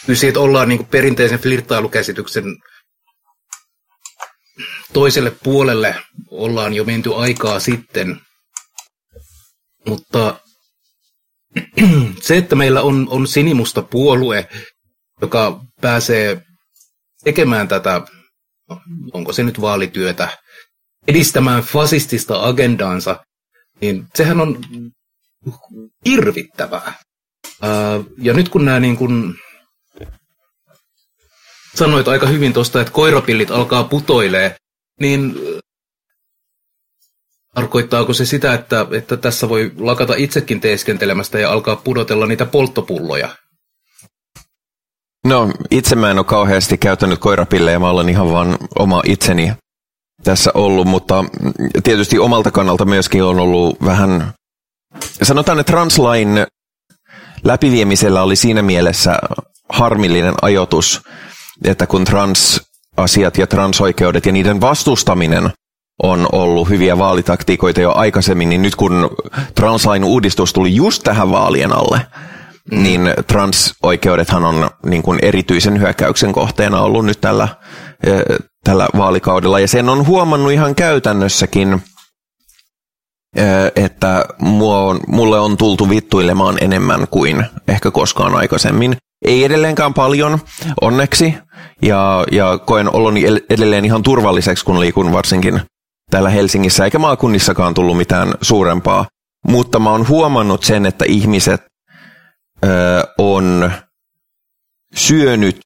[0.06, 2.44] Kyllä siitä ollaan niin perinteisen flirttailukäsityksen
[4.92, 5.96] toiselle puolelle
[6.30, 8.20] ollaan jo menty aikaa sitten.
[9.88, 10.40] Mutta
[12.26, 14.48] se, että meillä on, on sinimusta puolue,
[15.20, 16.42] joka pääsee
[17.24, 18.02] tekemään tätä,
[19.12, 20.38] onko se nyt vaalityötä,
[21.08, 23.24] edistämään fasistista agendaansa,
[23.80, 24.60] niin sehän on
[26.06, 26.94] hirvittävää.
[28.18, 29.34] Ja nyt kun nämä niin kuin
[31.74, 34.56] sanoit aika hyvin tuosta, että koirapillit alkaa putoilee,
[35.00, 35.60] niin äh,
[37.54, 43.28] tarkoittaako se sitä, että, että tässä voi lakata itsekin teeskentelemästä ja alkaa pudotella niitä polttopulloja?
[45.24, 49.52] No, itse mä en ole kauheasti käyttänyt koirapillejä, mä olen ihan vaan oma itseni
[50.24, 51.24] tässä ollut, mutta
[51.82, 54.32] tietysti omalta kannalta myöskin on ollut vähän,
[55.22, 56.46] sanotaan, että translain
[57.44, 59.18] läpiviemisellä oli siinä mielessä
[59.68, 61.02] harmillinen ajoitus,
[61.64, 65.50] että kun transasiat ja transoikeudet ja niiden vastustaminen
[66.02, 69.10] on ollut hyviä vaalitaktiikoita jo aikaisemmin, niin nyt kun
[69.54, 72.00] translain uudistus tuli just tähän vaalien alle,
[72.72, 72.82] mm.
[72.82, 77.48] niin transoikeudethan on niin kuin erityisen hyökkäyksen kohteena ollut nyt tällä,
[78.64, 79.60] tällä vaalikaudella.
[79.60, 81.82] Ja sen on huomannut ihan käytännössäkin,
[83.76, 84.24] että
[85.06, 88.96] mulle on tultu vittuilemaan enemmän kuin ehkä koskaan aikaisemmin.
[89.24, 90.38] Ei edelleenkään paljon,
[90.80, 91.34] onneksi,
[91.82, 95.60] ja, ja koen oloni edelleen ihan turvalliseksi, kun liikun varsinkin
[96.10, 99.06] täällä Helsingissä, eikä maakunnissakaan tullut mitään suurempaa.
[99.46, 101.64] Mutta mä oon huomannut sen, että ihmiset
[102.64, 102.68] ö,
[103.18, 103.72] on
[104.94, 105.60] syönyt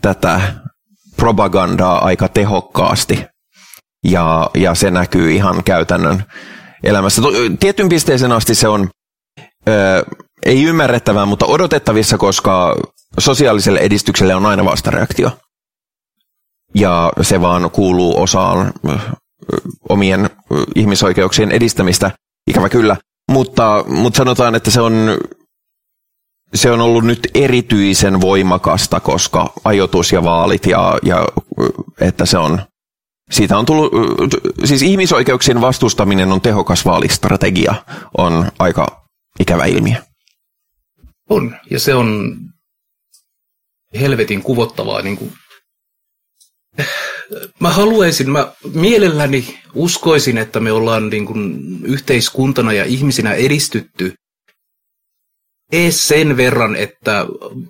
[0.00, 0.40] tätä
[1.16, 3.26] propagandaa aika tehokkaasti.
[4.04, 6.24] Ja, ja se näkyy ihan käytännön
[6.82, 7.22] elämässä.
[7.60, 8.88] Tietyn pisteeseen asti se on
[9.68, 10.04] ö,
[10.48, 12.76] ei ymmärrettävää, mutta odotettavissa, koska
[13.18, 15.30] sosiaaliselle edistykselle on aina vastareaktio.
[16.74, 18.72] Ja se vaan kuuluu osaan
[19.88, 20.30] omien
[20.74, 22.10] ihmisoikeuksien edistämistä,
[22.50, 22.96] ikävä kyllä.
[23.30, 25.18] Mutta, mutta sanotaan, että se on,
[26.54, 31.28] se on ollut nyt erityisen voimakasta, koska ajoitus ja vaalit ja, ja
[32.00, 32.62] että se on,
[33.30, 33.92] siitä on tullut,
[34.64, 37.74] siis ihmisoikeuksien vastustaminen on tehokas vaalistrategia,
[38.18, 39.06] on aika
[39.40, 40.07] ikävä ilmiö.
[41.28, 42.36] On, ja se on
[44.00, 45.32] helvetin kuvottavaa niin kuin
[47.60, 54.14] mä haluaisin, mä mielelläni uskoisin, että me ollaan niin kuin yhteiskuntana ja ihmisinä edistytty
[55.72, 57.26] ees sen verran, että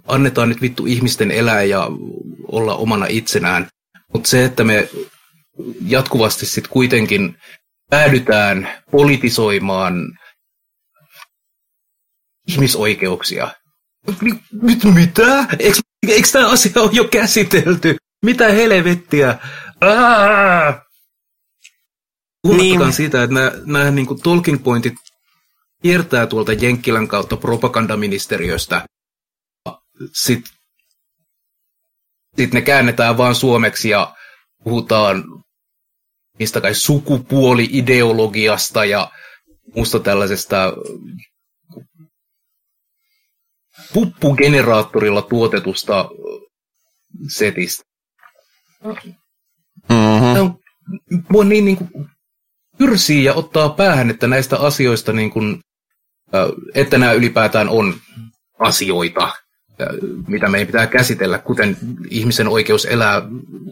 [0.06, 1.88] annetaan nyt vittu ihmisten elää ja
[2.52, 3.68] olla omana itsenään.
[4.12, 4.88] Mutta se, että me
[5.86, 7.36] jatkuvasti sitten kuitenkin
[7.90, 10.18] päädytään politisoimaan
[12.48, 13.48] ihmisoikeuksia.
[14.62, 15.46] Nyt mitä?
[15.58, 17.96] Eikö, eikö tämä asia ole jo käsitelty?
[18.24, 19.38] Mitä helvettiä?
[22.42, 22.92] Puhumattakaan niin.
[22.92, 24.94] siitä, että nämä, nämä niin kuin talking pointit
[25.82, 28.84] kiertää tuolta Jenkkilän kautta propagandaministeriöstä.
[30.12, 30.52] Sitten
[32.36, 34.16] sit ne käännetään vaan suomeksi ja
[34.64, 35.24] puhutaan
[36.38, 39.10] mistä kai sukupuoli-ideologiasta ja
[39.74, 40.72] muusta tällaisesta
[43.94, 46.08] puppugeneraattorilla tuotetusta
[47.28, 47.84] setistä.
[49.88, 50.54] Mm-hmm.
[51.28, 51.90] Mua niin, niin kuin,
[52.78, 55.60] pyrsii ja ottaa päähän, että näistä asioista, niin kuin,
[56.74, 57.94] että nämä ylipäätään on
[58.58, 59.32] asioita,
[60.26, 61.76] mitä meidän pitää käsitellä, kuten
[62.10, 63.22] ihmisen oikeus elää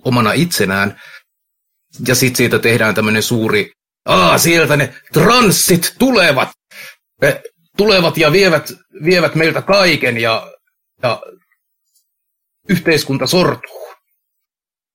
[0.05, 1.01] omana itsenään.
[2.09, 3.73] Ja sitten siitä tehdään tämmöinen suuri,
[4.07, 6.49] aa, sieltä ne transsit tulevat,
[7.77, 8.73] tulevat ja vievät,
[9.05, 10.53] vievät meiltä kaiken ja,
[11.03, 11.23] ja
[12.69, 13.87] yhteiskunta sortuu.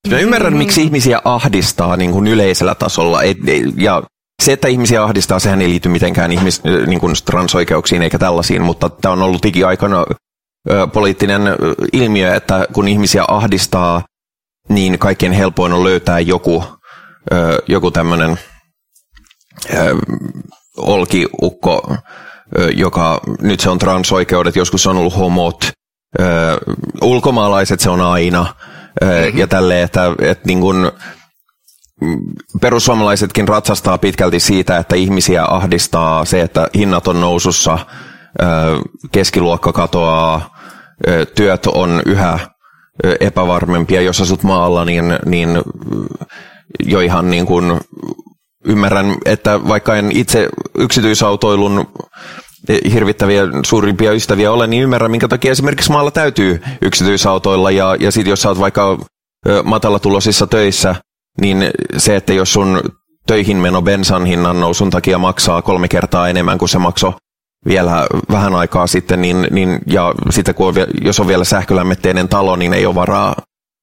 [0.08, 3.22] Mä ymmärrän, miksi ihmisiä ahdistaa niin kuin yleisellä tasolla.
[3.22, 3.38] Et,
[3.76, 4.02] ja
[4.42, 8.88] se, että ihmisiä ahdistaa, sehän ei liity mitenkään ihmis, niin kuin transoikeuksiin eikä tällaisiin, mutta
[8.88, 10.04] tämä on ollut digiaikana
[10.70, 11.42] ö, poliittinen
[11.92, 14.02] ilmiö, että kun ihmisiä ahdistaa,
[14.68, 16.64] niin kaikkein helpoin on löytää joku,
[17.32, 18.38] ö, joku tämmöinen
[20.76, 21.96] olkiukko,
[22.76, 25.64] joka nyt se on transoikeudet, joskus se on ollut homot,
[26.20, 26.24] ö,
[27.02, 28.46] ulkomaalaiset se on aina,
[29.00, 29.38] mm-hmm.
[29.38, 30.90] ja tälleen, että, että niin kuin,
[32.60, 37.78] perussuomalaisetkin ratsastaa pitkälti siitä, että ihmisiä ahdistaa se, että hinnat on nousussa,
[39.12, 40.58] keskiluokka katoaa,
[41.34, 42.38] työt on yhä
[43.20, 44.00] epävarmempia.
[44.00, 45.48] Jos asut maalla, niin, niin
[46.86, 47.80] jo ihan niin kuin
[48.64, 50.48] ymmärrän, että vaikka en itse
[50.78, 51.86] yksityisautoilun
[52.92, 57.70] hirvittäviä suurimpia ystäviä ole, niin ymmärrän, minkä takia esimerkiksi maalla täytyy yksityisautoilla.
[57.70, 58.98] Ja, ja sitten jos sä oot vaikka
[59.64, 60.94] matalatulosissa töissä,
[61.40, 62.80] niin se, että jos sun
[63.26, 67.12] töihin meno bensan hinnan nousun takia maksaa kolme kertaa enemmän kuin se maksoi
[67.66, 72.56] vielä vähän aikaa sitten, niin, niin ja sitten kun on, jos on vielä sähkölämmitteinen talo,
[72.56, 73.34] niin ei ole varaa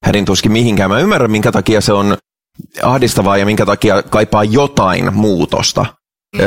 [0.04, 0.90] hädin tuskin mihinkään.
[0.90, 2.16] Mä ymmärrän, minkä takia se on
[2.82, 5.86] ahdistavaa ja minkä takia kaipaa jotain muutosta.
[6.36, 6.40] Mm.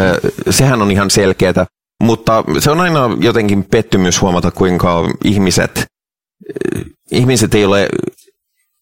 [0.49, 1.65] Sehän on ihan selkeää.
[2.03, 5.85] Mutta se on aina jotenkin pettymys huomata, kuinka ihmiset,
[7.11, 7.89] ihmiset ei ole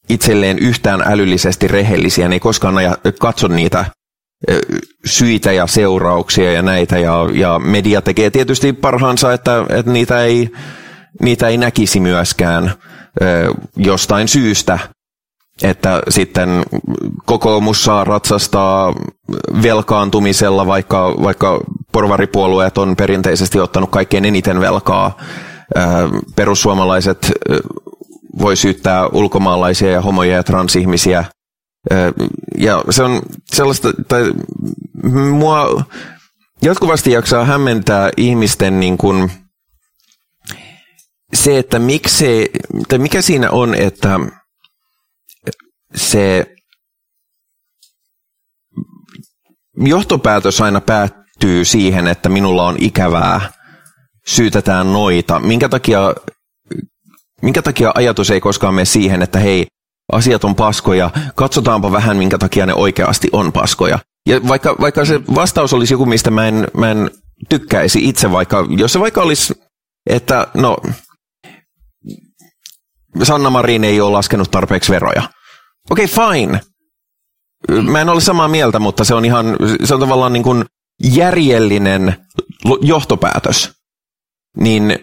[0.09, 3.85] itselleen yhtään älyllisesti rehellisiä, ne ei koskaan aja, katso niitä
[5.05, 10.49] syitä ja seurauksia ja näitä, ja, ja media tekee tietysti parhaansa, että, että niitä, ei,
[11.21, 12.73] niitä ei näkisi myöskään
[13.77, 14.79] jostain syystä,
[15.63, 16.63] että sitten
[17.25, 18.93] kokoomus saa ratsastaa
[19.63, 21.59] velkaantumisella, vaikka, vaikka
[21.91, 25.17] porvaripuolueet on perinteisesti ottanut kaikkein eniten velkaa.
[26.35, 27.31] Perussuomalaiset
[28.39, 31.25] voi syyttää ulkomaalaisia ja homoja ja transihmisiä
[32.57, 33.21] Ja se on
[33.53, 34.31] sellaista, tai
[35.31, 35.83] mua
[36.61, 39.31] jatkuvasti jaksaa hämmentää ihmisten niin kuin,
[41.33, 42.51] se, että miksi,
[42.87, 44.19] tai mikä siinä on, että
[45.95, 46.45] se
[49.77, 53.49] johtopäätös aina päättyy siihen, että minulla on ikävää,
[54.27, 55.39] syytetään noita.
[55.39, 56.13] Minkä takia,
[57.41, 59.65] minkä takia ajatus ei koskaan mene siihen, että hei,
[60.11, 63.99] asiat on paskoja, katsotaanpa vähän, minkä takia ne oikeasti on paskoja.
[64.29, 67.11] Ja vaikka, vaikka se vastaus olisi joku, mistä mä en, mä en
[67.49, 69.53] tykkäisi itse, vaikka, jos se vaikka olisi,
[70.09, 70.77] että no,
[73.23, 75.23] Sanna Marin ei ole laskenut tarpeeksi veroja.
[75.89, 76.61] Okei, okay, fine.
[77.81, 79.45] Mä en ole samaa mieltä, mutta se on ihan,
[79.83, 80.65] se on tavallaan niin kuin
[81.03, 82.27] järjellinen
[82.81, 83.71] johtopäätös.
[84.57, 84.99] Niin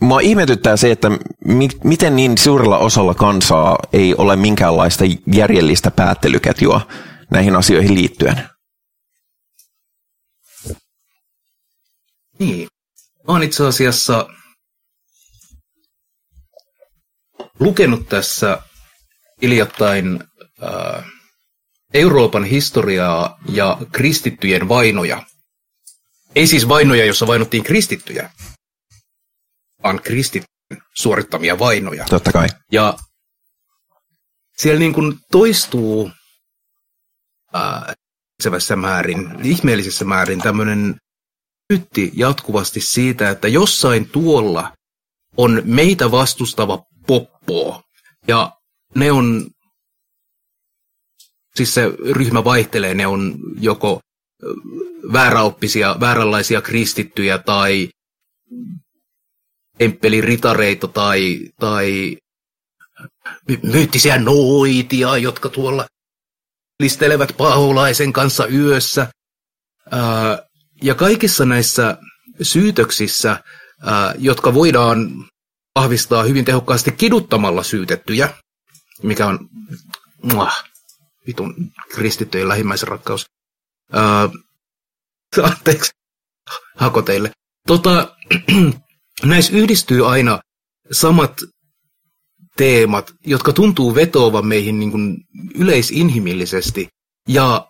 [0.00, 1.08] Mua ihmetyttää se, että
[1.44, 6.86] mi- miten niin suurella osalla kansaa ei ole minkäänlaista järjellistä päättelyketjua
[7.30, 8.48] näihin asioihin liittyen.
[12.38, 12.68] Niin.
[13.26, 14.28] Olen itse asiassa
[17.60, 18.62] lukenut tässä
[19.42, 20.24] hiljattain
[20.62, 21.04] äh,
[21.94, 25.22] Euroopan historiaa ja kristittyjen vainoja.
[26.34, 28.30] Ei siis vainoja, jossa vainottiin kristittyjä,
[29.82, 30.44] vaan kristit
[30.94, 32.04] suorittamia vainoja.
[32.04, 32.48] Totta kai.
[32.72, 32.98] Ja
[34.56, 36.10] siellä niin kuin toistuu
[37.52, 37.94] ää,
[38.76, 40.96] määrin, ihmeellisessä määrin tämmöinen
[41.72, 44.72] syytti jatkuvasti siitä, että jossain tuolla
[45.36, 47.82] on meitä vastustava poppo.
[48.28, 48.52] Ja
[48.94, 49.50] ne on,
[51.54, 54.00] siis se ryhmä vaihtelee, ne on joko
[55.12, 57.88] vääräoppisia, vääränlaisia kristittyjä tai
[59.78, 62.16] temppeliritareita tai, tai
[63.62, 65.86] myyttisiä noitia, jotka tuolla
[66.80, 69.06] listelevät paholaisen kanssa yössä.
[69.90, 70.38] Ää,
[70.82, 71.96] ja kaikissa näissä
[72.42, 73.44] syytöksissä,
[73.82, 75.10] ää, jotka voidaan
[75.74, 78.34] vahvistaa hyvin tehokkaasti kiduttamalla syytettyjä,
[79.02, 79.48] mikä on
[80.22, 80.64] muah,
[81.26, 81.54] vitun
[81.92, 83.26] kristittyjen lähimmäisen rakkaus.
[83.92, 84.28] Ää,
[85.42, 85.90] anteeksi,
[86.76, 87.30] hako teille.
[87.66, 88.16] Tota,
[89.24, 90.40] näissä yhdistyy aina
[90.92, 91.32] samat
[92.56, 95.16] teemat, jotka tuntuu vetoavan meihin niin kuin
[95.54, 96.88] yleisinhimillisesti.
[97.28, 97.66] Ja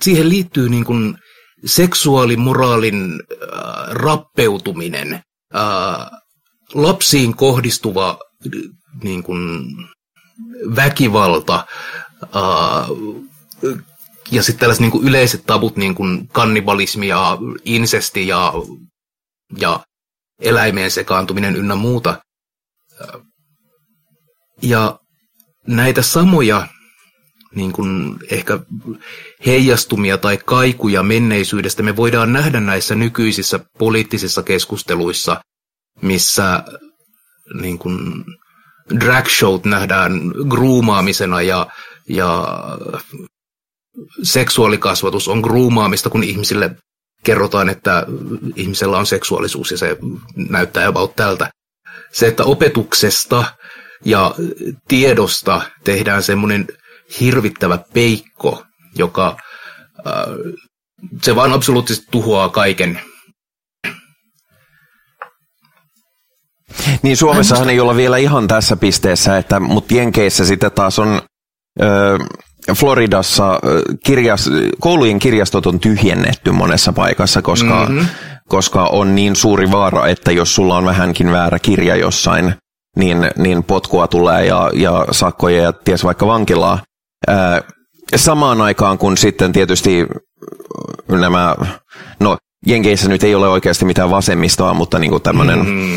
[0.00, 1.18] siihen liittyy niin kuin
[1.64, 5.12] seksuaalimoraalin äh, rappeutuminen,
[5.54, 6.10] äh,
[6.74, 8.18] lapsiin kohdistuva
[9.02, 9.66] niin kuin,
[10.76, 11.66] väkivalta
[12.22, 12.88] äh,
[14.30, 18.52] ja sitten tällaiset niin kuin yleiset tabut, niin kuin kannibalismi ja insesti ja
[19.58, 19.80] ja
[20.40, 22.22] eläimeen sekaantuminen ynnä muuta.
[24.62, 24.98] Ja
[25.66, 26.68] näitä samoja
[27.54, 28.58] niin kuin ehkä
[29.46, 35.40] heijastumia tai kaikuja menneisyydestä me voidaan nähdä näissä nykyisissä poliittisissa keskusteluissa,
[36.02, 36.64] missä
[37.60, 38.24] niin kuin
[39.00, 40.12] drag showt nähdään
[40.48, 41.66] gruumaamisena ja,
[42.08, 42.44] ja
[44.22, 46.76] seksuaalikasvatus on gruumaamista, kun ihmisille
[47.24, 48.06] kerrotaan, että
[48.56, 49.96] ihmisellä on seksuaalisuus ja se
[50.36, 51.50] näyttää about tältä.
[52.12, 53.44] Se, että opetuksesta
[54.04, 54.34] ja
[54.88, 56.66] tiedosta tehdään semmoinen
[57.20, 58.64] hirvittävä peikko,
[58.98, 59.36] joka
[60.06, 60.12] äh,
[61.22, 63.00] se vaan absoluuttisesti tuhoaa kaiken.
[67.02, 71.22] Niin Suomessahan ei olla vielä ihan tässä pisteessä, että, mutta Jenkeissä sitten taas on
[71.82, 72.18] öö,
[72.76, 73.60] Floridassa
[74.04, 78.06] kirjas, koulujen kirjastot on tyhjennetty monessa paikassa, koska, mm-hmm.
[78.48, 82.54] koska on niin suuri vaara, että jos sulla on vähänkin väärä kirja jossain,
[82.96, 86.78] niin, niin potkua tulee ja, ja sakkoja ja ties vaikka vankilaa.
[87.26, 87.62] Ää,
[88.16, 90.06] samaan aikaan kun sitten tietysti
[91.08, 91.54] nämä,
[92.20, 95.96] no Jenkeissä nyt ei ole oikeasti mitään vasemmistoa, mutta niin tämmöinen mm.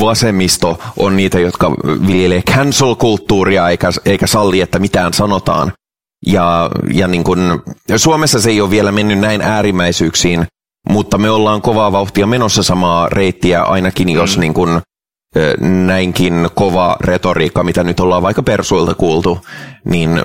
[0.00, 1.70] vasemmisto on niitä, jotka
[2.06, 5.72] viljelee cancel-kulttuuria eikä, eikä salli, että mitään sanotaan.
[6.26, 7.40] Ja, ja niin kuin,
[7.96, 10.46] Suomessa se ei ole vielä mennyt näin äärimmäisyyksiin,
[10.88, 14.40] mutta me ollaan kovaa vauhtia menossa samaa reittiä ainakin, jos mm.
[14.40, 14.80] niin kuin,
[15.60, 19.38] näinkin kova retoriikka, mitä nyt ollaan vaikka Persuilta kuultu,
[19.84, 20.22] niin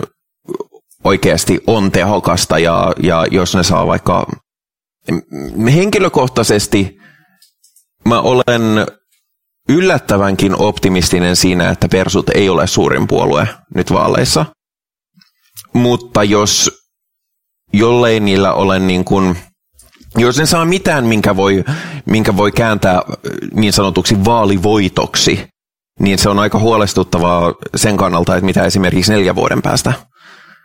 [1.04, 4.26] oikeasti on tehokasta ja, ja jos ne saa vaikka
[5.74, 6.98] henkilökohtaisesti
[8.06, 8.62] mä olen
[9.70, 14.46] yllättävänkin optimistinen siinä, että Persut ei ole suurin puolue nyt vaaleissa.
[15.74, 16.72] Mutta jos
[17.74, 19.38] jollei niillä ole niin kuin,
[20.18, 21.64] jos ne saa mitään, minkä voi,
[22.06, 23.02] minkä voi kääntää
[23.54, 25.48] niin sanotuksi vaalivoitoksi,
[26.00, 29.94] niin se on aika huolestuttavaa sen kannalta, että mitä esimerkiksi neljän vuoden päästä,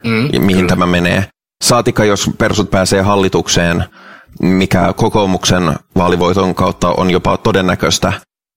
[0.05, 0.69] mm, mihin kyllä.
[0.69, 1.29] tämä menee.
[1.65, 3.85] Saatika, jos persut pääsee hallitukseen,
[4.43, 8.13] mikä kokoomuksen vaalivoiton kautta on jopa todennäköistä,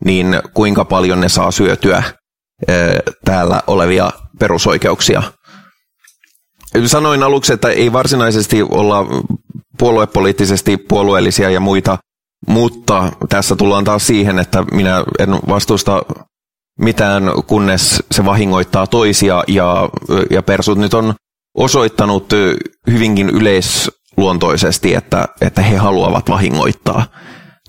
[0.06, 2.04] niin kuinka paljon ne saa syötyä
[3.26, 5.24] täällä olevia perusoikeuksia.
[6.86, 9.06] Sanoin aluksi, että ei varsinaisesti olla
[9.78, 11.98] puoluepoliittisesti puolueellisia ja muita,
[12.48, 16.02] mutta tässä tullaan taas siihen, että minä en vastusta
[16.80, 19.90] mitään, kunnes se vahingoittaa toisia, ja,
[20.30, 21.14] ja persut nyt on
[21.58, 22.34] osoittanut
[22.92, 23.44] hyvinkin
[24.18, 27.06] yleisluontoisesti, että, että he haluavat vahingoittaa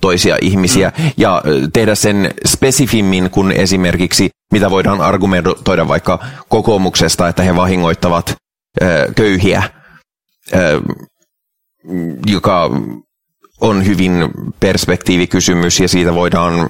[0.01, 1.11] toisia ihmisiä mm.
[1.16, 6.18] ja tehdä sen spesifimmin kuin esimerkiksi, mitä voidaan argumentoida vaikka
[6.49, 8.34] kokoomuksesta, että he vahingoittavat
[8.82, 9.62] ö, köyhiä,
[10.55, 10.80] ö,
[12.26, 12.70] joka
[13.61, 14.12] on hyvin
[14.61, 16.68] perspektiivikysymys ja siitä voidaan,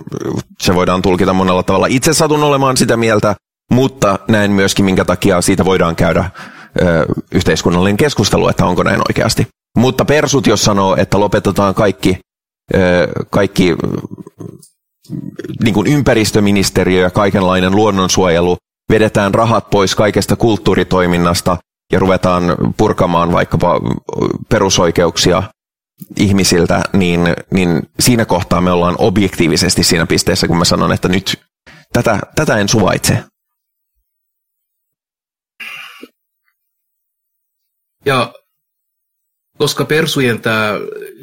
[0.60, 1.86] se voidaan tulkita monella tavalla.
[1.90, 3.34] Itse satun olemaan sitä mieltä,
[3.70, 6.30] mutta näen myöskin, minkä takia siitä voidaan käydä
[6.82, 9.46] ö, yhteiskunnallinen keskustelu, että onko näin oikeasti.
[9.78, 12.18] Mutta persut, jos sanoo, että lopetetaan kaikki,
[13.30, 13.76] kaikki
[15.62, 18.56] niin kuin ympäristöministeriö ja kaikenlainen luonnonsuojelu,
[18.92, 21.56] vedetään rahat pois kaikesta kulttuuritoiminnasta
[21.92, 23.80] ja ruvetaan purkamaan vaikkapa
[24.48, 25.42] perusoikeuksia
[26.16, 27.20] ihmisiltä, niin,
[27.50, 31.40] niin siinä kohtaa me ollaan objektiivisesti siinä pisteessä, kun mä sanon, että nyt
[31.92, 33.24] tätä, tätä en suvaitse.
[38.04, 38.32] Ja
[39.62, 40.72] koska persujen tämä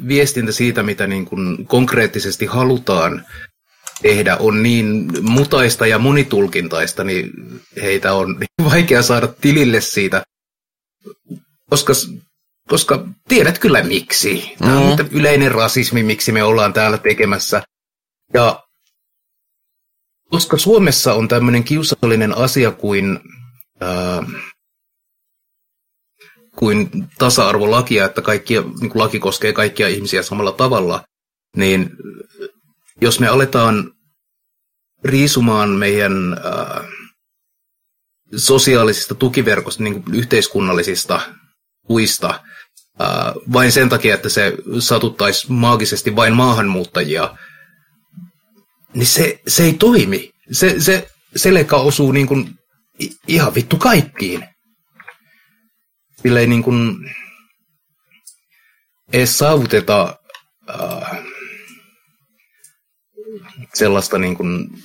[0.08, 3.26] viestintä siitä, mitä niin kuin konkreettisesti halutaan
[4.02, 7.30] tehdä, on niin mutaista ja monitulkintaista, niin
[7.82, 8.38] heitä on
[8.70, 10.22] vaikea saada tilille siitä,
[11.70, 11.92] koska
[12.68, 14.54] koska tiedät kyllä miksi.
[14.58, 15.08] Tämä on mm.
[15.10, 17.62] yleinen rasismi, miksi me ollaan täällä tekemässä.
[18.34, 18.64] Ja
[20.30, 23.20] koska Suomessa on tämmöinen kiusallinen asia kuin,
[23.80, 24.22] ää,
[26.56, 31.04] kuin tasa-arvolakia, että kaikki, niin kuin laki koskee kaikkia ihmisiä samalla tavalla,
[31.56, 31.90] niin
[33.00, 33.92] jos me aletaan
[35.04, 36.84] riisumaan meidän ää,
[38.36, 41.20] sosiaalisista tukiverkosta, niin kuin yhteiskunnallisista
[41.86, 42.40] tuista,
[43.52, 47.36] vain sen takia, että se satuttaisi maagisesti vain maahanmuuttajia,
[48.94, 50.30] niin se, se ei toimi.
[50.52, 52.54] Se, se selkä osuu niin kuin
[53.28, 54.44] ihan vittu kaikkiin.
[56.22, 57.10] Sillä ei niin kuin
[59.12, 60.18] edes saavuteta
[60.70, 61.18] äh,
[63.74, 64.82] sellaista niin kuin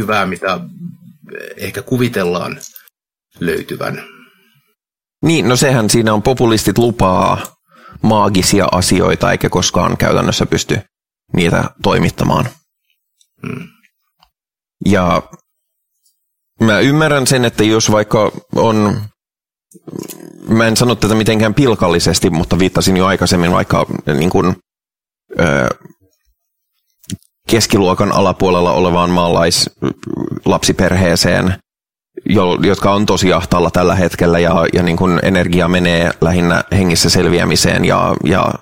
[0.00, 0.60] hyvää, mitä
[1.56, 2.60] ehkä kuvitellaan
[3.40, 4.04] löytyvän.
[5.22, 7.56] Niin, no sehän siinä on populistit lupaa
[8.02, 10.80] maagisia asioita, eikä koskaan käytännössä pysty
[11.32, 12.48] niitä toimittamaan.
[13.46, 13.68] Hmm.
[14.86, 15.22] Ja
[16.60, 19.02] mä ymmärrän sen, että jos vaikka on,
[20.48, 24.56] mä en sano tätä mitenkään pilkallisesti, mutta viittasin jo aikaisemmin vaikka niin kuin,
[25.40, 25.68] ö,
[27.48, 31.54] keskiluokan alapuolella olevaan maalaislapsiperheeseen,
[32.60, 37.84] jotka on tosi ahtaalla tällä hetkellä ja, ja niin kuin energia menee lähinnä hengissä selviämiseen
[37.84, 38.52] ja, ja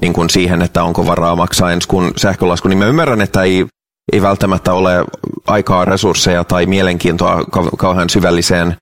[0.00, 3.66] niin kuin siihen, että onko varaa maksaa ensi kun sähkölasku, niin mä ymmärrän, että ei,
[4.12, 5.04] ei välttämättä ole
[5.46, 7.44] aikaa, resursseja tai mielenkiintoa
[7.78, 8.76] kauhean syvälliseen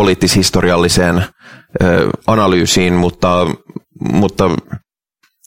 [0.00, 1.24] poliittishistorialliseen ö,
[2.26, 3.46] analyysiin, mutta,
[4.12, 4.50] mutta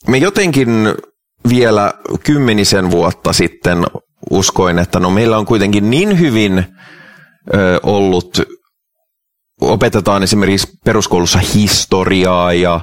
[0.06, 0.68] me jotenkin
[1.48, 1.92] vielä
[2.24, 3.84] kymmenisen vuotta sitten
[4.30, 6.64] uskoin, että no meillä on kuitenkin niin hyvin
[7.54, 8.42] ö, ollut,
[9.60, 12.80] opetetaan esimerkiksi peruskoulussa historiaa ja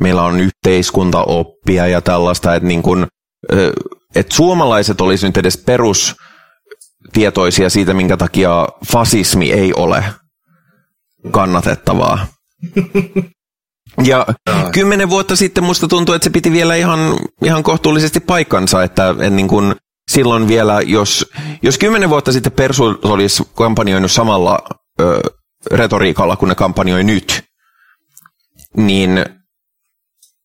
[0.00, 3.06] meillä on yhteiskuntaoppia ja tällaista, että, niin kun,
[3.52, 3.72] ö,
[4.14, 10.04] että suomalaiset olisi nyt edes perustietoisia siitä, minkä takia fasismi ei ole
[11.30, 12.26] kannatettavaa.
[14.04, 14.26] Ja
[14.72, 19.36] kymmenen vuotta sitten musta tuntuu, että se piti vielä ihan, ihan kohtuullisesti paikkansa, että en
[19.36, 19.76] niin kuin,
[20.10, 21.30] silloin vielä, jos,
[21.62, 24.58] jos kymmenen vuotta sitten Persu olisi kampanjoinut samalla
[25.00, 25.20] ö,
[25.70, 27.44] retoriikalla kuin ne kampanjoi nyt,
[28.76, 29.24] niin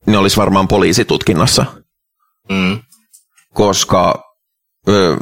[0.07, 1.65] ne olisi varmaan poliisitutkinnassa.
[2.49, 2.79] Mm.
[3.53, 4.23] Koska,
[4.87, 5.17] ö,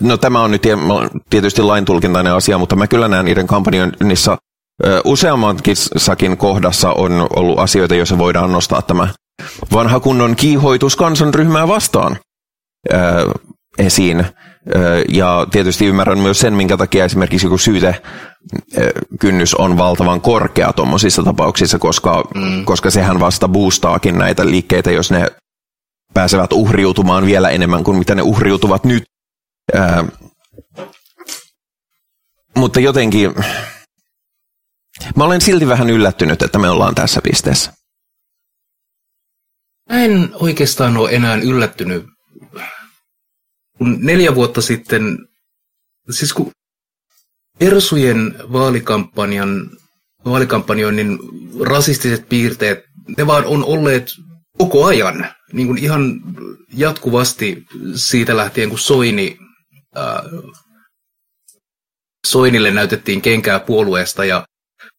[0.00, 0.62] no tämä on nyt
[1.30, 4.36] tietysti laintulkintainen asia, mutta mä kyllä näen niiden kampanjoinnissa
[5.04, 5.76] useammankin
[6.38, 9.08] kohdassa on ollut asioita, joissa voidaan nostaa tämä
[9.72, 12.16] vanha kunnon kiihoitus kansanryhmää vastaan
[13.78, 14.24] esiin.
[15.08, 21.78] Ja tietysti ymmärrän myös sen, minkä takia esimerkiksi joku syytekynnys on valtavan korkea tuommoisissa tapauksissa,
[21.78, 22.64] koska, mm.
[22.64, 25.26] koska sehän vasta boostaakin näitä liikkeitä, jos ne
[26.14, 29.04] pääsevät uhriutumaan vielä enemmän kuin mitä ne uhriutuvat nyt.
[32.56, 33.34] Mutta jotenkin
[35.16, 37.72] mä olen silti vähän yllättynyt, että me ollaan tässä pisteessä.
[39.88, 42.04] Mä en oikeastaan ole enää yllättynyt.
[43.78, 45.18] Kun neljä vuotta sitten,
[46.10, 46.50] siis kun
[47.60, 49.70] Ersujen vaalikampanjan,
[50.24, 51.18] vaalikampanjoinnin
[51.60, 52.84] rasistiset piirteet,
[53.18, 54.08] ne vaan on olleet
[54.58, 56.20] koko ajan, niin kuin ihan
[56.72, 57.64] jatkuvasti
[57.94, 59.38] siitä lähtien, kun Soini,
[59.96, 60.22] ää,
[62.26, 64.44] Soinille näytettiin kenkää puolueesta ja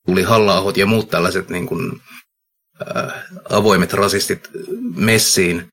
[0.06, 2.02] tuli halla ja muut tällaiset niin kuin,
[2.96, 4.50] ää, avoimet rasistit
[4.96, 5.68] messiin,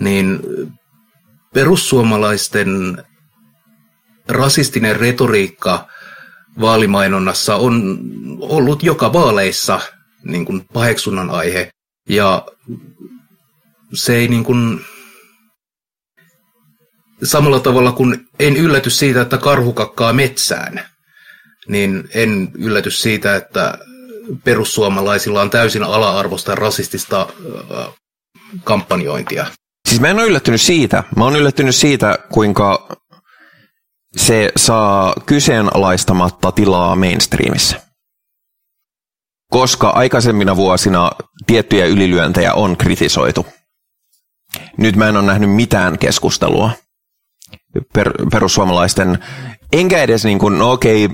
[0.00, 0.40] niin
[1.54, 3.02] perussuomalaisten
[4.28, 5.88] rasistinen retoriikka
[6.60, 7.98] vaalimainonnassa on
[8.40, 9.80] ollut joka vaaleissa
[10.24, 11.70] niin kuin paheksunnan aihe.
[12.08, 12.46] Ja
[13.94, 14.80] se ei niin kuin,
[17.22, 20.80] samalla tavalla kuin en ylläty siitä, että karhu kakkaa metsään,
[21.68, 23.78] niin en ylläty siitä, että
[24.44, 27.28] perussuomalaisilla on täysin ala-arvosta rasistista
[28.64, 29.46] kampanjointia.
[29.88, 31.04] Siis mä en ole yllättynyt siitä.
[31.16, 32.96] Mä oon yllättynyt siitä, kuinka
[34.16, 37.76] se saa kyseenalaistamatta tilaa mainstreamissa.
[39.50, 41.12] Koska aikaisemmina vuosina
[41.46, 43.46] tiettyjä ylilyöntejä on kritisoitu.
[44.76, 46.70] Nyt mä en ole nähnyt mitään keskustelua
[47.92, 49.18] per, perussuomalaisten,
[49.72, 51.08] enkä edes niin kuin, no okei,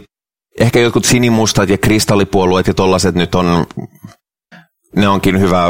[0.60, 3.66] ehkä jotkut sinimustat ja kristallipuolueet ja tollaset nyt on,
[4.96, 5.64] ne onkin hyvä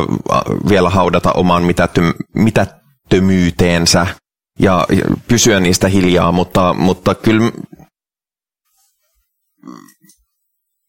[0.69, 2.03] vielä haudata omaan mitätty,
[2.35, 4.07] mitättömyyteensä
[4.59, 7.53] ja, ja pysyä niistä hiljaa, mutta, mutta kyllä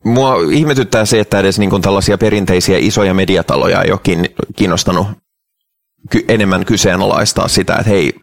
[0.05, 5.07] mua ihmetyttää se, että edes niin kuin tällaisia perinteisiä isoja mediataloja ei ole kiinnostanut
[6.27, 8.13] enemmän kyseenalaistaa sitä, että hei,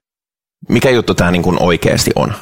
[0.69, 2.35] mikä juttu tämä niin kuin oikeasti on.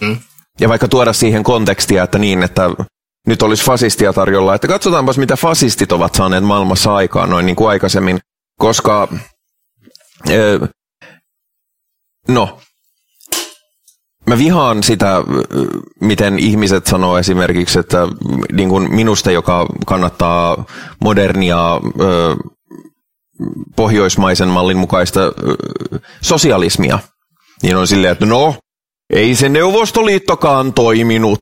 [0.00, 0.16] Hmm.
[0.60, 2.70] Ja vaikka tuoda siihen kontekstia, että niin, että
[3.26, 7.68] nyt olisi fasistia tarjolla, että katsotaanpas mitä fasistit ovat saaneet maailmassa aikaan noin niin kuin
[7.68, 8.18] aikaisemmin,
[8.58, 9.08] koska
[12.28, 12.58] No,
[14.26, 15.22] mä vihaan sitä,
[16.00, 17.98] miten ihmiset sanoo esimerkiksi, että
[18.52, 20.64] niin kuin minusta, joka kannattaa
[21.00, 22.36] modernia ö,
[23.76, 25.32] pohjoismaisen mallin mukaista ö,
[26.20, 26.98] sosialismia,
[27.62, 28.54] niin on silleen, että no,
[29.12, 31.38] ei se Neuvostoliittokaan toiminut.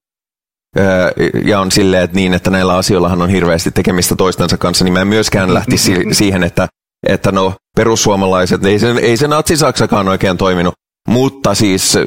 [1.45, 5.01] Ja on silleen, että niin, että näillä asioillahan on hirveästi tekemistä toistensa kanssa, niin mä
[5.01, 6.69] en myöskään lähtisi siihen, että
[7.09, 10.75] että no perussuomalaiset, ei se, ei se natsi-Saksakaan oikein toiminut.
[11.09, 11.99] Mutta siis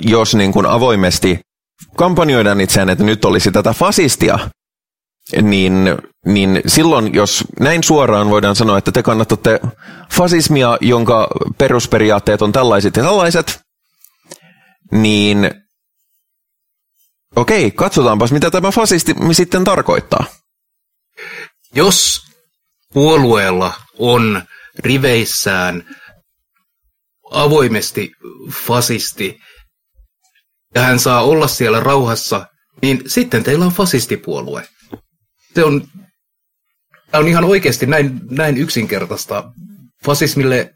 [0.00, 1.40] jos niin kuin avoimesti
[1.96, 4.38] kampanjoidaan itseään, että nyt olisi tätä fasistia,
[5.42, 9.60] niin, niin silloin, jos näin suoraan voidaan sanoa, että te kannatatte
[10.14, 13.60] fasismia, jonka perusperiaatteet on tällaiset ja tällaiset,
[14.92, 15.50] niin
[17.36, 20.24] okei, katsotaanpas, mitä tämä fasisti sitten tarkoittaa.
[21.74, 22.22] Jos
[22.92, 24.42] puolueella on
[24.78, 25.96] riveissään
[27.30, 28.10] avoimesti
[28.66, 29.38] fasisti
[30.74, 32.46] ja hän saa olla siellä rauhassa,
[32.82, 34.68] niin sitten teillä on fasistipuolue.
[35.54, 35.88] Se on,
[37.12, 39.52] on ihan oikeasti näin, näin yksinkertaista.
[40.04, 40.74] Fasismille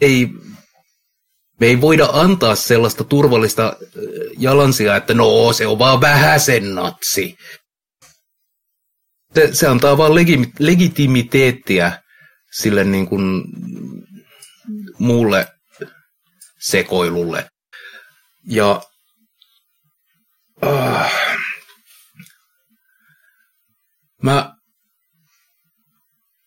[0.00, 0.28] ei,
[1.60, 3.76] me ei voida antaa sellaista turvallista
[4.38, 7.36] jalansia, että no se on vaan vähäsen natsi.
[9.34, 12.02] Se, se antaa vaan legi, legitimiteettiä
[12.52, 13.44] sille niin kuin
[14.98, 15.48] muulle
[16.60, 17.48] sekoilulle.
[18.46, 18.82] Ja
[20.66, 21.12] äh,
[24.24, 24.54] mä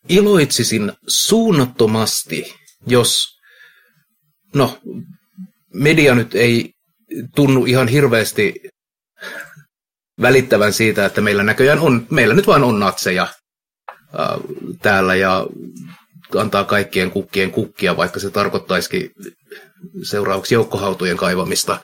[0.08, 2.54] iloitsisin suunnattomasti,
[2.86, 3.38] jos,
[4.54, 4.78] no,
[5.74, 6.72] media nyt ei
[7.34, 8.54] tunnu ihan hirveästi
[10.20, 14.28] välittävän siitä, että meillä näköjään on, meillä nyt vain on natseja äh,
[14.82, 15.46] täällä ja
[16.36, 19.10] antaa kaikkien kukkien kukkia, vaikka se tarkoittaisikin
[20.02, 21.80] seuraavaksi joukkohautojen kaivamista.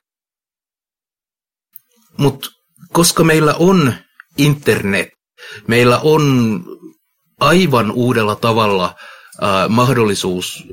[2.18, 2.48] Mutta
[2.92, 3.94] koska meillä on
[4.38, 5.08] internet,
[5.66, 6.64] meillä on
[7.40, 8.94] aivan uudella tavalla
[9.42, 10.64] äh, mahdollisuus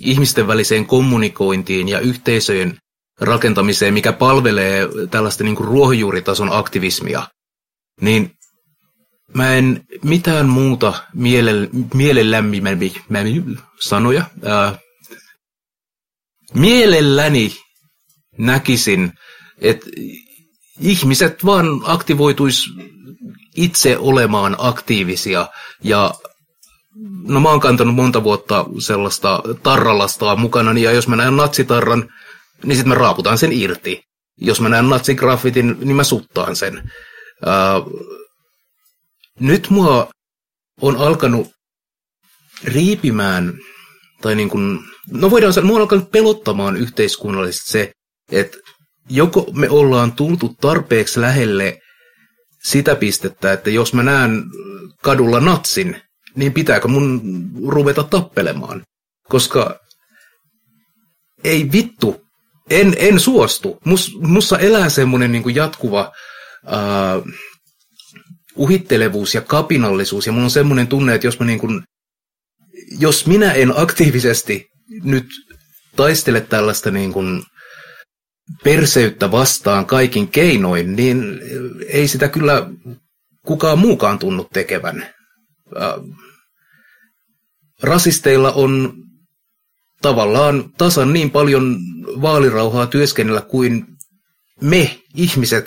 [0.00, 2.78] ihmisten väliseen kommunikointiin ja yhteisöjen
[3.20, 7.28] rakentamiseen, mikä palvelee tällaista niin kuin ruohonjuuritason aktivismia,
[8.00, 8.30] niin
[9.34, 12.64] mä en mitään muuta miele, mielellämmin
[13.80, 14.24] sanoja.
[14.44, 14.78] Ää,
[16.54, 17.52] mielelläni
[18.38, 19.12] näkisin,
[19.58, 19.86] että
[20.80, 22.64] ihmiset vaan aktivoituis
[23.56, 25.48] itse olemaan aktiivisia
[25.82, 26.14] ja
[27.28, 32.12] no mä oon kantanut monta vuotta sellaista tarralastaa mukana, ja jos mä näen natsitarran,
[32.64, 34.02] niin sitten me raaputaan sen irti.
[34.36, 36.90] Jos mä näen natsigraffitin, niin mä suttaan sen.
[37.42, 38.00] Uh,
[39.40, 40.10] nyt mua
[40.80, 41.48] on alkanut
[42.64, 43.58] riipimään,
[44.20, 44.78] tai niin kuin,
[45.10, 47.92] no voidaan sanoa, mua on alkanut pelottamaan yhteiskunnallisesti se,
[48.32, 48.58] että
[49.10, 51.78] joko me ollaan tultu tarpeeksi lähelle
[52.64, 54.44] sitä pistettä, että jos mä näen
[55.02, 56.02] kadulla natsin,
[56.34, 57.20] niin pitääkö mun
[57.66, 58.82] ruveta tappelemaan?
[59.28, 59.80] Koska
[61.44, 62.22] ei vittu,
[62.70, 63.78] en, en suostu.
[63.84, 66.12] Mus, mussa elää semmoinen niin jatkuva
[66.66, 67.32] uh,
[68.56, 71.82] uhittelevuus ja kapinallisuus, ja mulla on semmoinen tunne, että jos, mä niin kuin,
[72.98, 74.66] jos minä en aktiivisesti
[75.02, 75.26] nyt
[75.96, 77.42] taistele tällaista niin kuin
[78.64, 81.40] perseyttä vastaan kaikin keinoin, niin
[81.88, 82.70] ei sitä kyllä
[83.46, 85.06] kukaan muukaan tunnu tekevän.
[87.82, 88.94] Rasisteilla on
[90.02, 91.78] tavallaan tasan niin paljon
[92.22, 93.86] vaalirauhaa työskennellä kuin
[94.60, 95.66] me ihmiset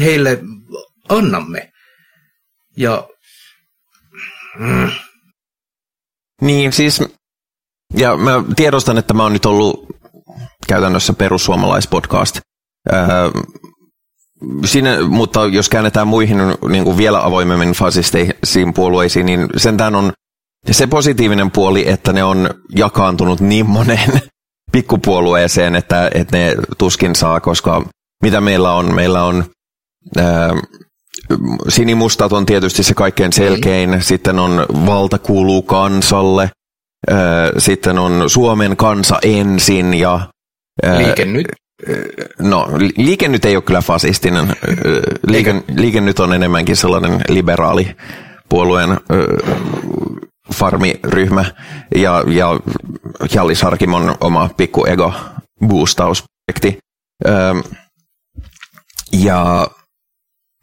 [0.00, 0.38] heille
[1.08, 1.72] annamme.
[2.76, 3.08] Ja...
[4.58, 4.90] Mm.
[6.40, 7.02] Niin, siis...
[7.96, 9.89] Ja mä tiedostan, että mä oon nyt ollut
[10.70, 12.40] käytännössä perussuomalaispodcast.
[12.92, 13.00] Öö,
[14.64, 20.12] siinä, mutta jos käännetään muihin niin kuin vielä avoimemmin fasisteisiin puolueisiin, niin sentään on
[20.70, 24.20] se positiivinen puoli, että ne on jakaantunut niin moneen
[24.72, 27.84] pikkupuolueeseen, että, että ne tuskin saa, koska
[28.22, 28.94] mitä meillä on?
[28.94, 29.44] Meillä on
[30.16, 30.50] ää,
[31.68, 34.00] sinimustat on tietysti se kaikkein selkein, mm.
[34.00, 36.50] sitten on valta kuuluu kansalle,
[37.10, 37.18] ää,
[37.58, 40.20] sitten on Suomen kansa ensin ja...
[40.82, 41.46] Ää, liike nyt?
[42.38, 44.56] No, liike nyt ei ole kyllä fasistinen.
[45.26, 47.96] Liike, liike nyt on enemmänkin sellainen liberaali
[48.48, 48.90] puolueen
[50.54, 51.44] farmiryhmä
[51.94, 52.60] ja, ja
[53.34, 55.12] Jallis Harkimon oma pikku ego
[55.66, 56.78] boostausprojekti.
[59.12, 59.66] Ja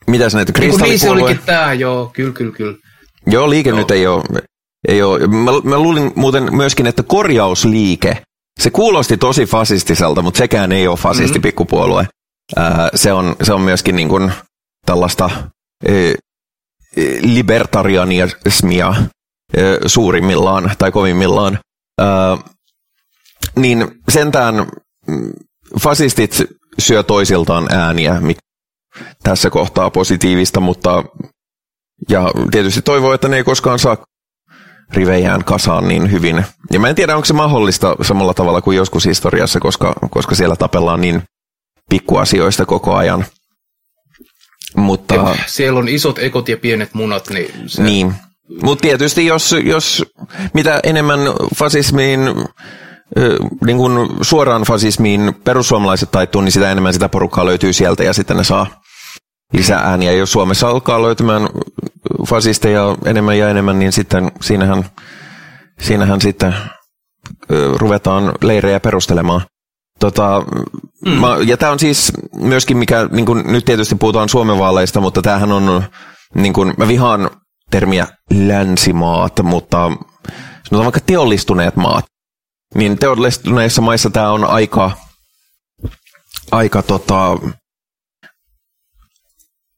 [0.08, 0.90] mitä näitä kristallipuolue?
[0.90, 2.78] Niin se olikin tämä, joo, kyllä, kyllä, kyllä.
[3.28, 3.80] Joo, liike joo.
[3.80, 4.24] nyt ei ole,
[4.88, 5.28] ei ole.
[5.28, 8.22] Mä, mä luulin muuten myöskin, että korjausliike,
[8.60, 11.42] se kuulosti tosi fasistiselta, mutta sekään ei ole fasisti mm-hmm.
[11.42, 12.08] pikkupuolue.
[12.58, 14.32] Öö, se, on, se on myöskin niin kuin
[14.86, 15.30] tällaista
[15.86, 16.14] e,
[17.22, 18.96] libertarianismia
[19.86, 21.60] suurimmillaan tai kovimmillaan.
[23.56, 24.56] niin sentään
[25.08, 25.32] mm,
[25.82, 26.44] fasistit
[26.80, 28.40] syö toisiltaan ääniä, mikä
[29.24, 31.04] tässä kohtaa positiivista, mutta
[32.10, 33.98] ja tietysti toivoo, että ne ei koskaan saa
[34.94, 36.46] rivejään kasaan niin hyvin.
[36.72, 40.56] Ja mä en tiedä, onko se mahdollista samalla tavalla kuin joskus historiassa, koska, koska siellä
[40.56, 41.24] tapellaan niin
[41.90, 43.26] pikkuasioista koko ajan.
[44.76, 45.36] Mutta...
[45.46, 47.52] Siellä on isot ekot ja pienet munat, niin...
[47.66, 47.84] Se...
[47.84, 48.14] Niin,
[48.64, 50.06] mutta tietysti jos, jos
[50.54, 51.20] mitä enemmän
[51.56, 52.20] fasismiin,
[53.66, 58.38] niin kuin suoraan fasismiin perussuomalaiset taittuu, niin sitä enemmän sitä porukkaa löytyy sieltä ja sitten
[58.38, 58.82] ne saa
[59.54, 60.12] lisää ääniä.
[60.12, 61.50] Jos Suomessa alkaa löytymään
[62.28, 64.86] fasisteja enemmän ja enemmän, niin sitten siinähän,
[65.80, 66.56] siinähän sitten
[67.76, 69.42] ruvetaan leirejä perustelemaan.
[70.00, 70.44] Tota,
[71.06, 71.12] mm.
[71.12, 75.22] mä, ja tämä on siis myöskin, mikä niin kun, nyt tietysti puhutaan Suomen vaaleista, mutta
[75.22, 75.84] tämähän on,
[76.36, 77.30] niin kun, mä vihaan
[77.72, 79.92] termiä länsimaat, mutta
[80.64, 82.06] sanotaan vaikka teollistuneet maat,
[82.76, 84.92] niin teollistuneissa maissa tämä on aika,
[86.52, 87.38] aika tota,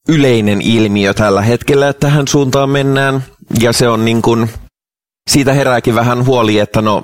[0.10, 3.24] yleinen ilmiö tällä hetkellä, että tähän suuntaan mennään.
[3.60, 4.50] Ja se on niin kuin,
[5.30, 7.04] siitä herääkin vähän huoli, että no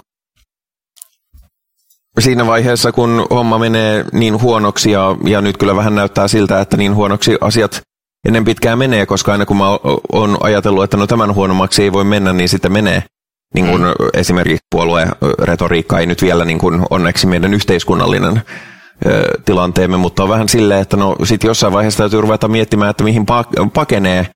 [2.20, 6.78] siinä vaiheessa, kun homma menee niin huonoksi ja, ja nyt kyllä vähän näyttää siltä, että
[6.78, 7.82] niin huonoksi asiat
[8.28, 9.70] ennen pitkään menee, koska aina kun mä
[10.12, 13.03] oon ajatellut, että no tämän huonommaksi ei voi mennä, niin sitten menee.
[13.53, 13.93] Niin kuin mm.
[14.14, 18.41] esimerkiksi puolueretoriikka ei nyt vielä niin kuin onneksi meidän yhteiskunnallinen
[19.46, 23.26] tilanteemme, mutta on vähän silleen, että no sit jossain vaiheessa täytyy ruveta miettimään, että mihin
[23.74, 24.28] pakenee.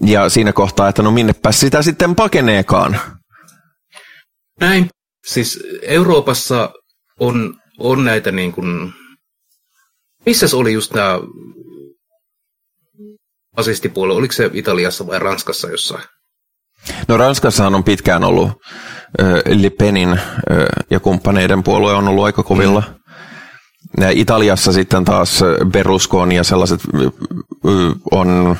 [0.00, 3.00] Ja siinä kohtaa, että no minnepä sitä sitten pakeneekaan.
[4.60, 4.88] Näin.
[5.26, 6.70] Siis Euroopassa
[7.20, 8.92] on, on näitä niin kuin,
[10.26, 11.18] missä oli just nämä
[13.56, 16.04] fasistipuolue, oliko se Italiassa vai Ranskassa jossain?
[17.08, 20.20] No Ranskassahan on pitkään ollut äh, Le Penin äh,
[20.90, 22.80] ja kumppaneiden puolue on ollut aika kovilla.
[22.80, 23.05] Mm.
[24.10, 25.40] Italiassa sitten taas
[25.72, 27.02] Berlusconi ja sellaiset äh,
[28.10, 28.56] on,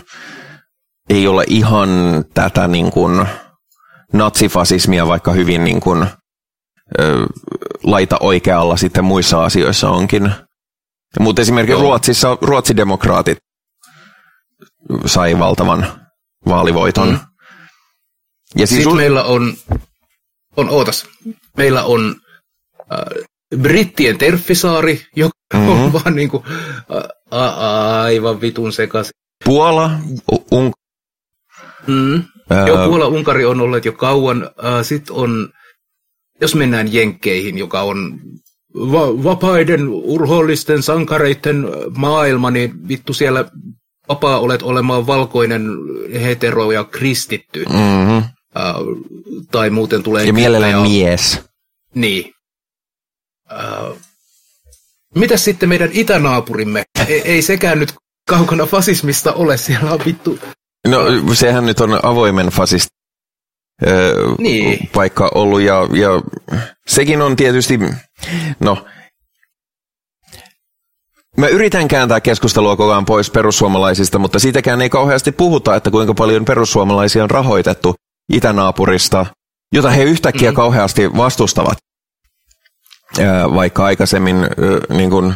[1.11, 1.89] ei ole ihan
[2.35, 3.27] tätä niin kuin
[4.13, 6.09] natsifasismia, vaikka hyvin niin kuin, äh,
[7.83, 10.33] laita oikealla sitten muissa asioissa onkin.
[11.21, 11.83] Mutta esimerkiksi Joo.
[11.83, 13.39] Ruotsissa ruotsidemokraatit
[15.07, 15.87] sai valtavan
[16.49, 17.09] vaalivoiton.
[17.09, 17.19] Mm.
[18.55, 18.97] Ja siis Sitten sul...
[18.97, 19.55] meillä on,
[20.57, 21.07] on ootas,
[21.57, 22.17] meillä on
[22.93, 25.69] äh, brittien Terfisaari, joka mm-hmm.
[25.69, 26.43] on vaan niin kuin,
[27.31, 29.13] a, a, aivan vitun sekaisin.
[29.45, 29.91] Puola,
[30.51, 30.73] un...
[31.87, 32.23] Mm.
[32.51, 32.67] Ää...
[32.67, 34.51] Joo, Puola, Unkari on ollut jo kauan.
[34.83, 35.49] Sitten on,
[36.41, 38.21] jos mennään Jenkkeihin, joka on
[38.75, 41.67] va- vapaiden urhoollisten sankareiden
[41.97, 43.45] maailma, niin vittu siellä
[44.09, 45.63] vapaa olet olemaan valkoinen
[46.13, 47.65] hetero ja kristitty.
[47.65, 48.17] Mm-hmm.
[48.19, 48.25] Uh,
[49.51, 50.25] tai muuten tulee...
[50.25, 50.81] Ja mielellään ja...
[50.81, 51.41] mies.
[51.95, 52.33] Niin.
[53.53, 53.99] Uh,
[55.15, 56.85] mitäs sitten meidän itänaapurimme?
[57.09, 57.95] Ei, ei sekään nyt
[58.29, 60.39] kaukana fasismista ole, siellä on vittu...
[60.89, 61.01] No
[61.35, 62.89] sehän nyt on avoimen fasist
[64.39, 64.91] niin.
[64.95, 66.09] paikka ollut ja, ja
[66.87, 67.79] sekin on tietysti,
[68.61, 68.85] no
[71.37, 76.15] Mä yritän kääntää keskustelua koko ajan pois perussuomalaisista, mutta siitäkään ei kauheasti puhuta, että kuinka
[76.15, 77.95] paljon perussuomalaisia on rahoitettu
[78.33, 79.27] itänaapurista,
[79.73, 80.57] jota he yhtäkkiä mm-hmm.
[80.57, 81.79] kauheasti vastustavat.
[83.55, 84.37] Vaikka aikaisemmin
[84.89, 85.35] niin kuin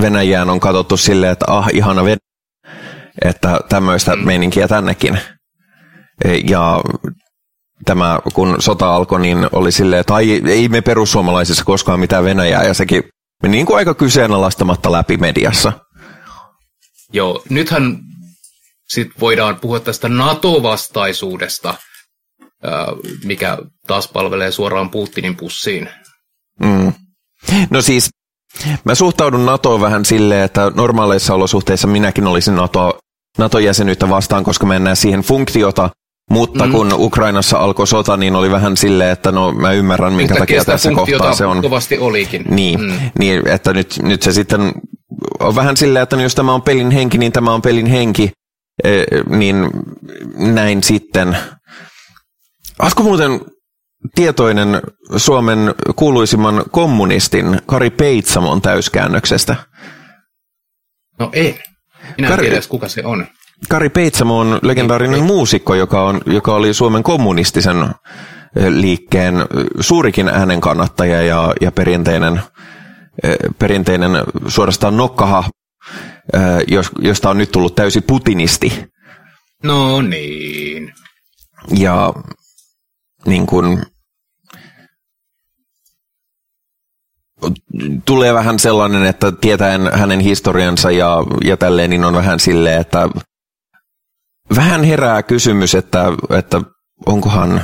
[0.00, 2.18] Venäjään on katsottu silleen, että ah, ihana Venäjä,
[3.24, 4.26] että tämmöistä mm.
[4.26, 5.18] meininkiä tännekin.
[6.44, 6.80] Ja
[7.84, 12.64] tämä, kun sota alkoi, niin oli silleen, että ai, ei me perussuomalaisissa koskaan mitään Venäjää,
[12.64, 13.02] ja sekin
[13.42, 15.72] meni niin kuin aika kyseenalaistamatta läpi mediassa.
[17.12, 17.98] Joo, nythän
[18.88, 21.74] sit voidaan puhua tästä NATO-vastaisuudesta,
[23.24, 25.88] mikä taas palvelee suoraan Putinin pussiin.
[26.62, 26.92] Mm.
[27.70, 28.10] No siis,
[28.84, 32.98] mä suhtaudun NATOon vähän silleen, että normaaleissa olosuhteissa minäkin olisin NATO,
[33.38, 35.90] NATO-jäsenyyttä vastaan, koska mennään siihen funktiota,
[36.30, 36.72] mutta mm.
[36.72, 40.90] kun Ukrainassa alkoi sota, niin oli vähän silleen, että no mä ymmärrän, minkä takia tässä
[40.92, 41.62] kohtaa se on.
[41.62, 42.44] kovasti olikin.
[42.48, 42.92] Niin, mm.
[43.18, 44.72] niin että nyt, nyt se sitten
[45.40, 48.30] on vähän silleen, että no jos tämä on pelin henki, niin tämä on pelin henki.
[48.84, 48.90] E,
[49.28, 49.70] niin
[50.36, 51.36] näin sitten.
[52.82, 53.40] Oletko muuten
[54.14, 54.82] tietoinen
[55.16, 59.56] Suomen kuuluisimman kommunistin Kari Peitsamon täyskäännöksestä?
[61.18, 61.58] No ei.
[62.16, 62.46] Minä Kari...
[62.46, 63.26] en tiedä, kuka se on.
[63.68, 67.76] Kari Peitsamo on legendaarinen niin, muusikko, joka, on, joka oli Suomen kommunistisen
[68.68, 69.34] liikkeen
[69.80, 72.40] suurikin äänen kannattaja ja, ja perinteinen,
[73.58, 74.10] perinteinen
[74.48, 75.44] suorastaan nokkaha,
[76.98, 78.86] josta on nyt tullut täysi putinisti.
[79.62, 80.92] No niin.
[81.76, 82.12] Ja
[83.26, 83.82] niin kuin,
[88.04, 93.08] tulee vähän sellainen, että tietäen hänen historiansa ja, ja tälleen, niin on vähän silleen, että
[94.56, 96.04] vähän herää kysymys, että,
[96.38, 96.60] että
[97.06, 97.60] onkohan,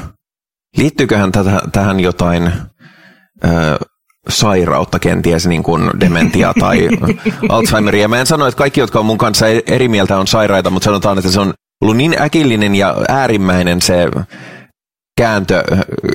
[0.77, 2.53] liittyyköhän tätä, tähän jotain
[3.45, 3.79] ö,
[4.29, 6.89] sairautta, kenties niin kuin dementia tai
[7.49, 8.09] Alzheimeria.
[8.09, 11.19] Mä en sano, että kaikki, jotka on mun kanssa eri mieltä, on sairaita, mutta sanotaan,
[11.19, 14.09] että se on ollut niin äkillinen ja äärimmäinen se
[15.17, 15.65] kääntö,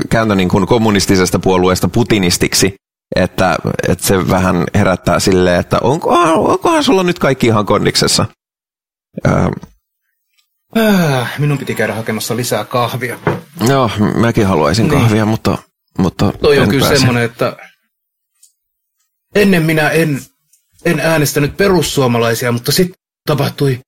[0.10, 2.76] kääntö niin kuin kommunistisesta puolueesta putinistiksi,
[3.16, 3.58] että,
[3.90, 8.26] että se vähän herättää silleen, että onkohan, onkohan sulla nyt kaikki ihan kondiksessa.
[10.78, 13.20] Äh, minun piti käydä hakemassa lisää kahvia.
[13.68, 15.02] Joo, mäkin haluaisin niin.
[15.02, 15.58] kahvia, mutta,
[15.98, 17.58] mutta Toi on kyllä semmoinen, että
[19.36, 20.22] ennen minä en,
[20.86, 22.98] en äänestänyt perussuomalaisia, mutta sitten
[23.28, 23.80] tapahtui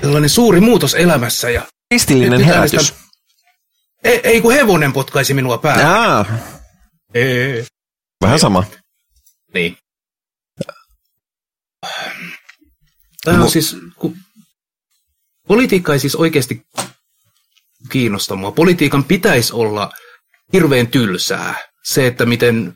[0.00, 1.50] sellainen suuri muutos elämässä.
[1.50, 2.74] Ja Kristillinen herätys.
[2.74, 2.96] Äänestän...
[4.04, 5.82] Ei, ei kun hevonen potkaisi minua päälle.
[5.82, 6.24] Jaa.
[7.14, 7.66] Ei.
[8.22, 8.64] Vähän sama.
[9.54, 9.76] Niin.
[13.24, 14.16] Tämä on siis, kun
[15.50, 16.62] Politiikka ei siis oikeasti
[17.88, 18.52] kiinnosta mua.
[18.52, 19.90] Politiikan pitäisi olla
[20.52, 21.54] hirveän tylsää.
[21.84, 22.72] Se, että miten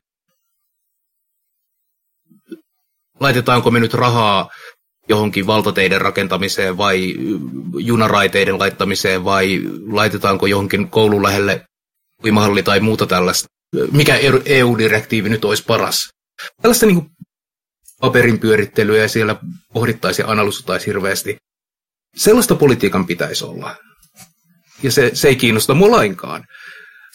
[3.20, 4.50] laitetaanko me nyt rahaa
[5.08, 7.14] johonkin valtateiden rakentamiseen vai
[7.78, 9.60] junaraiteiden laittamiseen vai
[9.92, 11.64] laitetaanko johonkin koulun lähelle
[12.24, 13.48] uimahalli tai muuta tällaista.
[13.92, 16.08] Mikä EU-direktiivi nyt olisi paras?
[16.62, 17.10] Tällaista niin
[18.00, 19.36] paperin pyörittelyä ja siellä
[19.72, 21.36] pohdittaisiin ja analysoitaisiin hirveästi.
[22.16, 23.76] Sellaista politiikan pitäisi olla.
[24.82, 26.44] Ja se, se ei kiinnosta mua lainkaan.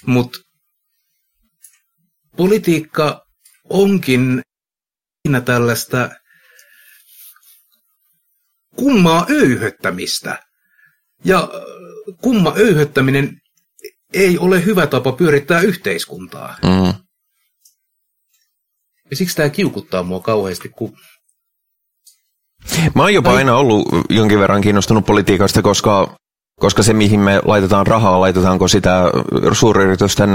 [0.06, 0.40] Mutta
[2.38, 3.26] politiikka
[3.70, 4.42] onkin
[5.28, 6.10] siinä tällaista
[8.76, 10.44] kummaa öyhöttämistä.
[11.26, 11.50] Ja
[12.22, 13.39] kumma öyhöttäminen
[14.14, 16.56] ei ole hyvä tapa pyörittää yhteiskuntaa.
[16.64, 16.94] Mm.
[19.10, 20.94] Ja siksi tämä kiukuttaa mua kauheasti, kun
[22.96, 26.16] Mä oon jopa aina ollut jonkin verran kiinnostunut politiikasta, koska,
[26.60, 29.04] koska se, mihin me laitetaan rahaa, laitetaanko sitä
[29.52, 30.30] suuryritysten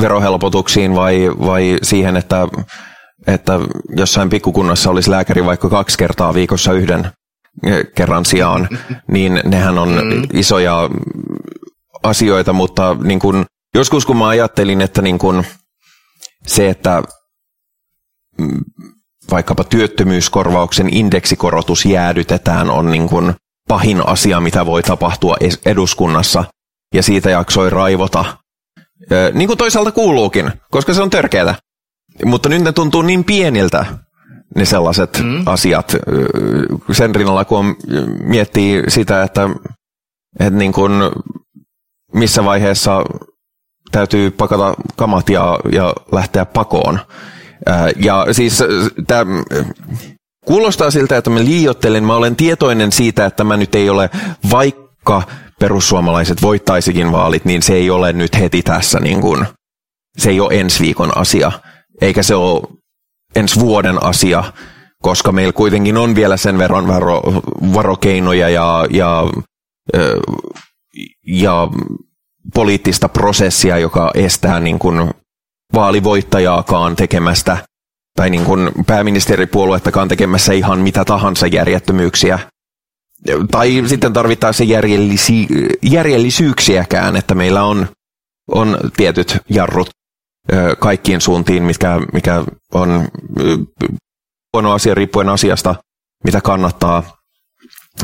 [0.00, 2.48] verohelpotuksiin vai, vai siihen, että,
[3.26, 3.60] että
[3.96, 7.10] jossain pikkukunnassa olisi lääkäri vaikka kaksi kertaa viikossa yhden
[7.94, 8.68] kerran sijaan,
[9.08, 10.22] niin nehän on mm.
[10.32, 10.90] isoja
[12.02, 13.44] asioita, mutta niin kun,
[13.74, 15.44] joskus kun mä ajattelin, että niin kun,
[16.46, 17.02] se, että
[19.30, 23.34] vaikkapa työttömyyskorvauksen indeksikorotus jäädytetään, on niin kuin
[23.68, 25.36] pahin asia, mitä voi tapahtua
[25.66, 26.44] eduskunnassa.
[26.94, 28.24] Ja siitä jaksoi raivota,
[29.32, 31.54] niin kuin toisaalta kuuluukin, koska se on törkeätä.
[32.24, 33.86] Mutta nyt ne tuntuu niin pieniltä,
[34.54, 35.42] ne sellaiset mm.
[35.46, 35.96] asiat.
[36.92, 37.76] Sen rinnalla, kun
[38.24, 39.48] miettii sitä, että,
[40.40, 40.92] että niin kuin
[42.12, 43.04] missä vaiheessa
[43.92, 47.00] täytyy pakata kamat ja, ja lähteä pakoon.
[47.96, 48.62] Ja siis
[49.06, 49.24] tämä
[50.46, 52.04] kuulostaa siltä, että mä liiottelen.
[52.04, 54.10] Mä olen tietoinen siitä, että tämä nyt ei ole,
[54.50, 55.22] vaikka
[55.60, 59.46] perussuomalaiset voittaisikin vaalit, niin se ei ole nyt heti tässä niin kuin,
[60.18, 61.52] se ei ole ensi viikon asia,
[62.00, 62.62] eikä se ole
[63.36, 64.44] ensi vuoden asia,
[65.02, 67.22] koska meillä kuitenkin on vielä sen verran varo,
[67.74, 69.24] varokeinoja ja, ja,
[71.26, 71.68] ja
[72.54, 75.10] poliittista prosessia, joka estää niin kuin
[75.74, 77.58] vaalivoittajaakaan tekemästä
[78.16, 82.38] tai niin kuin pääministeripuoluettakaan tekemässä ihan mitä tahansa järjettömyyksiä.
[83.50, 85.46] Tai sitten tarvittaisiin järjellisi,
[85.82, 87.86] järjellisyyksiäkään, että meillä on,
[88.50, 89.90] on tietyt jarrut
[90.78, 93.08] kaikkiin suuntiin, mikä, mikä on
[94.52, 95.74] huono asia riippuen asiasta,
[96.24, 97.02] mitä kannattaa.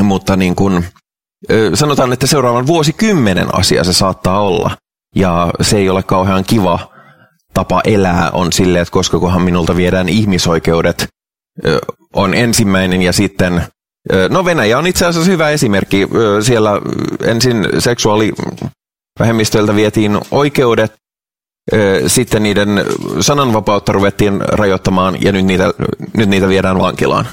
[0.02, 0.84] Mutta niin kuin,
[1.74, 4.70] sanotaan, että seuraavan vuosikymmenen asia se saattaa olla.
[5.16, 6.78] Ja se ei ole kauhean kiva
[7.54, 11.08] tapa elää on silleen, että koska kohan minulta viedään ihmisoikeudet,
[12.14, 13.62] on ensimmäinen ja sitten
[14.30, 16.08] No Venäjä on itse asiassa hyvä esimerkki.
[16.42, 16.70] Siellä
[17.24, 20.92] ensin seksuaalivähemmistöiltä vietiin oikeudet,
[22.06, 22.84] sitten niiden
[23.20, 25.72] sananvapautta ruvettiin rajoittamaan ja nyt niitä,
[26.16, 27.28] nyt niitä viedään vankilaan.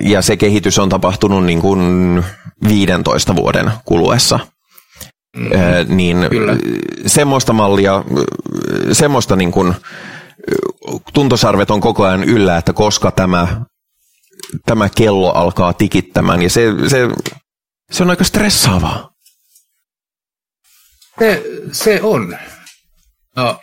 [0.00, 2.24] Ja se kehitys on tapahtunut niin kuin
[2.68, 4.38] 15 vuoden kuluessa.
[5.36, 5.50] Mm,
[5.96, 6.56] niin kyllä.
[7.06, 8.04] semmoista mallia,
[8.92, 9.74] semmoista niin kuin,
[11.12, 13.60] tuntosarvet on koko ajan yllä, että koska tämä,
[14.66, 17.08] tämä kello alkaa tikittämään, ja se, se,
[17.90, 19.10] se on aika stressaavaa.
[21.18, 22.38] Se, se on.
[23.36, 23.60] No.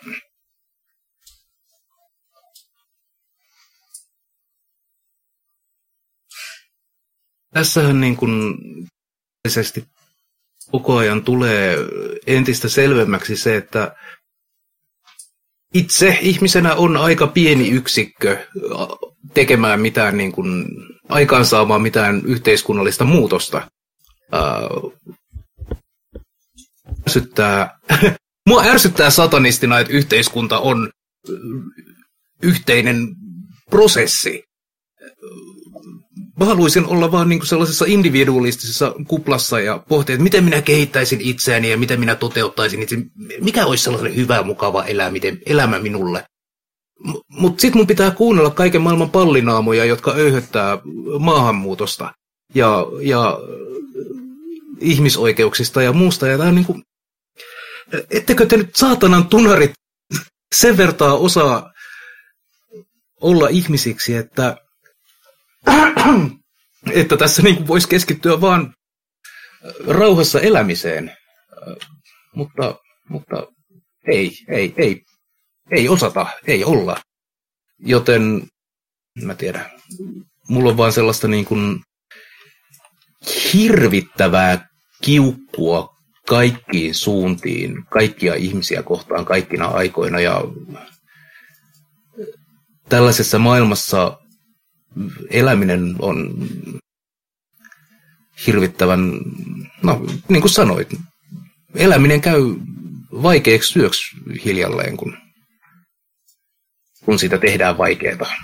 [7.55, 8.55] Tässähän niin kuin
[10.71, 11.77] koko ajan tulee
[12.27, 13.95] entistä selvemmäksi se, että
[15.73, 18.47] itse ihmisenä on aika pieni yksikkö
[19.33, 20.65] tekemään mitään, niin kuin,
[21.09, 23.71] aikaansaamaan mitään yhteiskunnallista muutosta.
[27.07, 27.79] ärsyttää,
[28.49, 30.91] mua ärsyttää satanistina, että yhteiskunta on
[32.41, 33.07] yhteinen
[33.69, 34.43] prosessi
[36.39, 41.21] mä haluaisin olla vaan niin kuin sellaisessa individualistisessa kuplassa ja pohtia, että miten minä kehittäisin
[41.21, 42.97] itseäni ja miten minä toteuttaisin itse,
[43.41, 46.25] mikä olisi sellainen hyvä, mukava elämä, miten, elämä minulle.
[47.27, 50.77] Mutta sitten mun pitää kuunnella kaiken maailman pallinaamoja, jotka öyhöttää
[51.19, 52.13] maahanmuutosta
[52.55, 53.39] ja, ja
[54.79, 56.27] ihmisoikeuksista ja muusta.
[56.27, 56.83] Ja on niin kuin,
[58.09, 59.71] ettekö te nyt saatanan tunarit
[60.59, 61.71] sen vertaa osaa
[63.21, 64.57] olla ihmisiksi, että
[66.91, 68.73] että tässä niin voisi keskittyä vaan
[69.87, 71.11] rauhassa elämiseen.
[72.35, 72.75] Mutta,
[73.09, 73.47] mutta
[74.07, 75.01] ei, ei, ei,
[75.71, 76.97] ei osata, ei olla.
[77.79, 78.47] Joten,
[79.23, 79.71] mä tiedän,
[80.49, 81.79] mulla on vaan sellaista niin kuin
[83.53, 84.67] hirvittävää
[85.03, 85.95] kiukkua
[86.27, 90.41] kaikkiin suuntiin, kaikkia ihmisiä kohtaan kaikkina aikoina ja
[92.89, 94.17] tällaisessa maailmassa
[95.29, 96.47] eläminen on
[98.47, 99.11] hirvittävän,
[99.83, 100.95] no niin kuin sanoit,
[101.75, 102.41] eläminen käy
[103.23, 104.15] vaikeaksi syöksi
[104.45, 105.17] hiljalleen, kun,
[107.05, 108.35] kun siitä tehdään vaikeaa.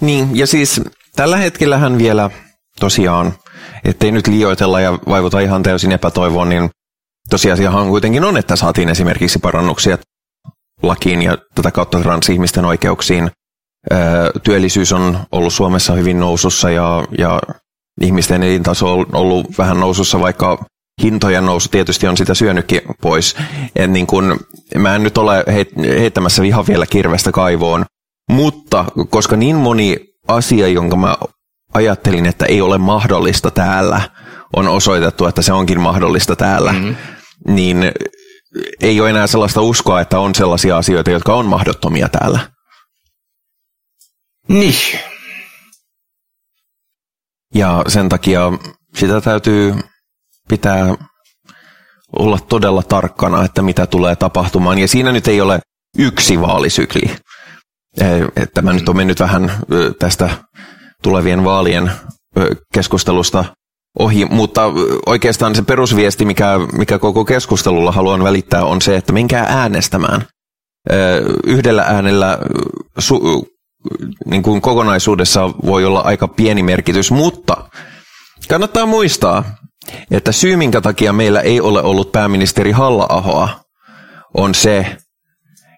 [0.00, 0.80] Niin, ja siis
[1.16, 2.30] tällä hetkellähän vielä
[2.80, 3.32] tosiaan,
[3.84, 6.70] ettei nyt liioitella ja vaivuta ihan täysin epätoivoon, niin
[7.30, 9.98] tosiasiahan kuitenkin on, että saatiin esimerkiksi parannuksia
[10.82, 13.30] lakiin ja tätä kautta transihmisten oikeuksiin–
[14.42, 17.40] työllisyys on ollut Suomessa hyvin nousussa ja, ja
[18.00, 20.64] ihmisten elintaso on ollut vähän nousussa, vaikka
[21.02, 23.36] hintojen nousu tietysti on sitä syönytkin pois.
[23.76, 24.40] En niin kun,
[24.78, 25.44] mä en nyt ole
[26.00, 27.84] heittämässä viha vielä kirvestä kaivoon,
[28.30, 29.96] mutta koska niin moni
[30.28, 31.16] asia, jonka mä
[31.74, 34.00] ajattelin, että ei ole mahdollista täällä,
[34.56, 36.96] on osoitettu, että se onkin mahdollista täällä, mm-hmm.
[37.48, 37.92] niin
[38.80, 42.40] ei ole enää sellaista uskoa, että on sellaisia asioita, jotka on mahdottomia täällä.
[44.48, 45.00] Niin.
[47.54, 48.40] Ja sen takia
[48.96, 49.74] sitä täytyy
[50.48, 50.94] pitää
[52.18, 54.78] olla todella tarkkana, että mitä tulee tapahtumaan.
[54.78, 55.60] Ja siinä nyt ei ole
[55.98, 57.16] yksi vaalisykli.
[58.54, 59.52] Tämä nyt on mennyt vähän
[59.98, 60.30] tästä
[61.02, 61.92] tulevien vaalien
[62.74, 63.44] keskustelusta
[63.98, 64.62] ohi, mutta
[65.06, 70.26] oikeastaan se perusviesti, mikä, mikä koko keskustelulla haluan välittää, on se, että menkää äänestämään.
[71.44, 72.38] Yhdellä äänellä
[74.26, 77.68] niin kuin kokonaisuudessa voi olla aika pieni merkitys, mutta
[78.48, 79.44] kannattaa muistaa,
[80.10, 83.48] että syy, minkä takia meillä ei ole ollut pääministeri Halla-ahoa,
[84.34, 84.96] on se,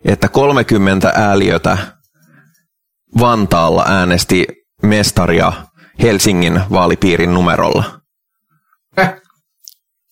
[0.05, 1.79] että 30 ääliötä
[3.19, 4.47] Vantaalla äänesti
[4.83, 5.53] mestaria
[6.03, 8.01] Helsingin vaalipiirin numerolla.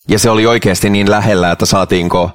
[0.07, 2.31] Ja se oli oikeasti niin lähellä, että saatiinko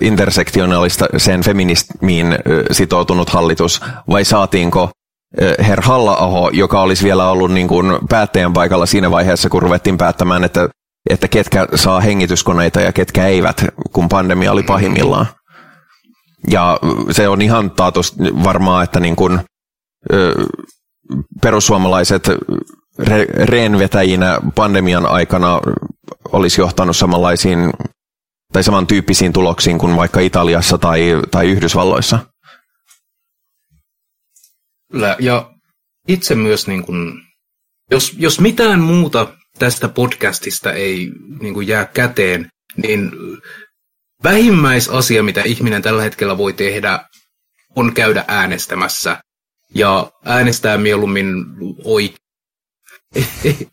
[0.00, 2.38] intersektionaalista sen feminismiin
[2.70, 3.80] sitoutunut hallitus,
[4.10, 4.90] vai saatiinko
[5.58, 10.44] Herr Halla-aho, joka olisi vielä ollut niin kuin päättäjän paikalla siinä vaiheessa, kun ruvettiin päättämään,
[10.44, 10.68] että,
[11.10, 15.26] että ketkä saa hengityskoneita ja ketkä eivät, kun pandemia oli pahimmillaan.
[16.50, 16.78] Ja
[17.10, 19.40] se on ihan taatus varmaa, että niin kuin,
[20.12, 20.34] ö,
[21.42, 22.28] perussuomalaiset
[23.02, 25.60] re- reenvetäjinä pandemian aikana
[26.32, 27.70] olisi johtanut samanlaisiin
[28.52, 32.18] tai samantyyppisiin tuloksiin kuin vaikka Italiassa tai, tai Yhdysvalloissa.
[35.18, 35.52] Ja
[36.08, 37.12] itse myös, niin kuin,
[37.90, 43.12] jos, jos mitään muuta tästä podcastista ei niin kuin jää käteen, niin
[44.24, 47.08] vähimmäisasia, mitä ihminen tällä hetkellä voi tehdä,
[47.76, 49.20] on käydä äänestämässä.
[49.74, 51.34] Ja äänestää mieluummin
[51.84, 52.18] oikein.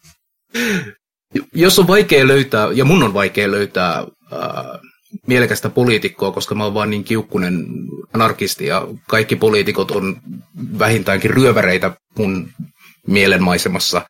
[1.53, 4.79] Jos on vaikea löytää, ja mun on vaikea löytää ää,
[5.27, 7.65] mielekästä poliitikkoa, koska mä oon vaan niin kiukkunen
[8.13, 10.21] anarkisti ja kaikki poliitikot on
[10.79, 12.49] vähintäänkin ryöväreitä mun
[13.07, 14.01] mielenmaisemassa.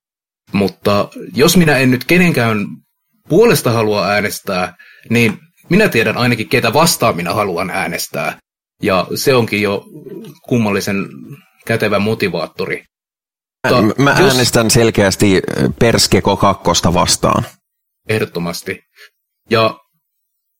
[0.51, 2.67] Mutta jos minä en nyt kenenkään
[3.29, 4.75] puolesta halua äänestää,
[5.09, 5.39] niin
[5.69, 8.37] minä tiedän ainakin, ketä vastaan minä haluan äänestää.
[8.81, 9.85] Ja se onkin jo
[10.47, 11.07] kummallisen
[11.65, 12.83] kätevä motivaattori.
[13.81, 14.31] Mutta mä jos...
[14.31, 15.41] äänestän selkeästi
[15.79, 17.45] Perskeko kakkosta vastaan.
[18.09, 18.81] Ehdottomasti.
[19.49, 19.79] Ja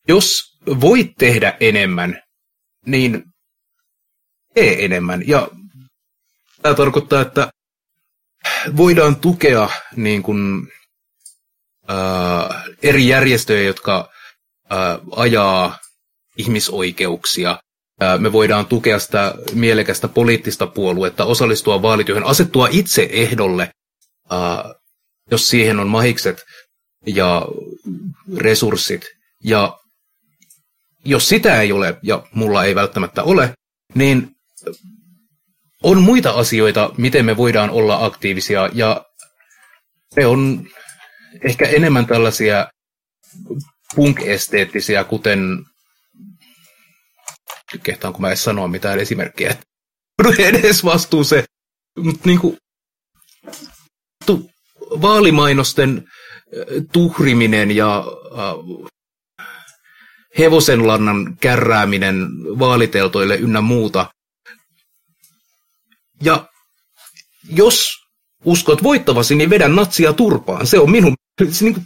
[0.08, 2.22] jos voit tehdä enemmän,
[2.86, 3.24] niin
[4.54, 5.28] tee enemmän.
[5.28, 5.48] Ja
[6.62, 7.50] tämä tarkoittaa, että
[8.78, 10.68] voidaan tukea niin kuin,
[11.88, 14.10] ää, eri järjestöjä, jotka
[14.70, 15.78] ää, ajaa
[16.38, 17.60] ihmisoikeuksia
[18.20, 23.70] me voidaan tukea sitä mielekästä poliittista puoluetta, osallistua vaalityöhön, asettua itse ehdolle,
[25.32, 26.44] jos siihen on mahikset
[27.06, 27.48] ja
[28.38, 29.06] resurssit.
[29.44, 29.80] Ja
[31.06, 33.54] jos sitä ei ole, ja mulla ei välttämättä ole,
[33.94, 34.36] niin
[35.84, 39.06] on muita asioita, miten me voidaan olla aktiivisia, ja
[40.16, 40.68] ne on
[41.44, 42.68] ehkä enemmän tällaisia
[43.96, 45.66] punk-esteettisiä, kuten
[47.84, 49.56] kehtaanko mä edes sanoa mitään esimerkkiä.
[50.40, 51.44] edes vastuuseen.
[51.98, 52.40] Mutta niin
[54.26, 54.50] tu,
[55.02, 56.08] vaalimainosten
[56.92, 58.90] tuhriminen ja äh,
[60.38, 62.28] hevosenlannan kärrääminen
[62.60, 64.10] vaaliteltoille ynnä muuta.
[66.22, 66.50] Ja
[67.50, 68.06] jos
[68.46, 70.68] uskot voittavasi, niin vedän natsia turpaan.
[70.68, 71.14] Se on minun...
[71.52, 71.86] Se, niin kuin,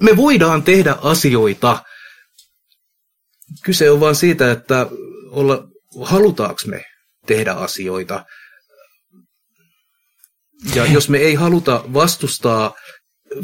[0.00, 1.84] me voidaan tehdä asioita,
[3.62, 4.86] kyse on vaan siitä, että
[5.30, 5.68] olla,
[6.02, 6.84] halutaanko me
[7.26, 8.24] tehdä asioita.
[10.74, 12.74] Ja jos me ei haluta vastustaa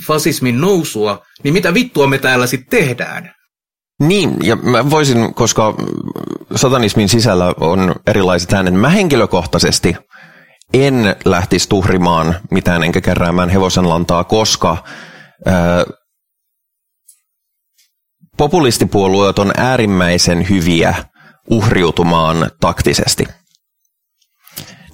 [0.07, 3.35] fasismin nousua, niin mitä vittua me täällä sitten tehdään?
[4.01, 5.75] Niin, ja mä voisin, koska
[6.57, 9.97] satanismin sisällä on erilaiset äänet, mä henkilökohtaisesti
[10.75, 14.77] en lähtisi tuhrimaan mitään enkä keräämään hevosenlantaa, koska
[15.47, 15.85] ää,
[18.37, 20.95] populistipuolueet on äärimmäisen hyviä
[21.51, 23.25] uhriutumaan taktisesti.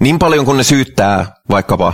[0.01, 1.93] Niin paljon kuin ne syyttää vaikkapa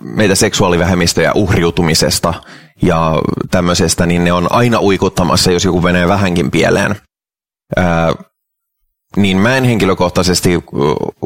[0.00, 2.34] meitä seksuaalivähemmistöjä uhriutumisesta
[2.82, 6.96] ja tämmöisestä, niin ne on aina uikuttamassa, jos joku menee vähänkin pieleen.
[7.76, 8.14] Ää,
[9.16, 10.64] niin mä en henkilökohtaisesti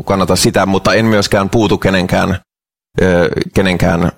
[0.06, 2.40] kannata sitä, mutta en myöskään puutu kenenkään,
[3.54, 4.12] kenenkään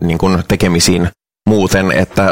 [0.00, 1.08] niin kuin tekemisiin
[1.48, 2.28] muuten, että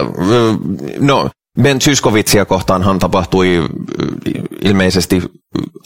[0.98, 1.30] no,
[1.62, 3.68] Ben Syskovitsia kohtaanhan tapahtui
[4.62, 5.22] ilmeisesti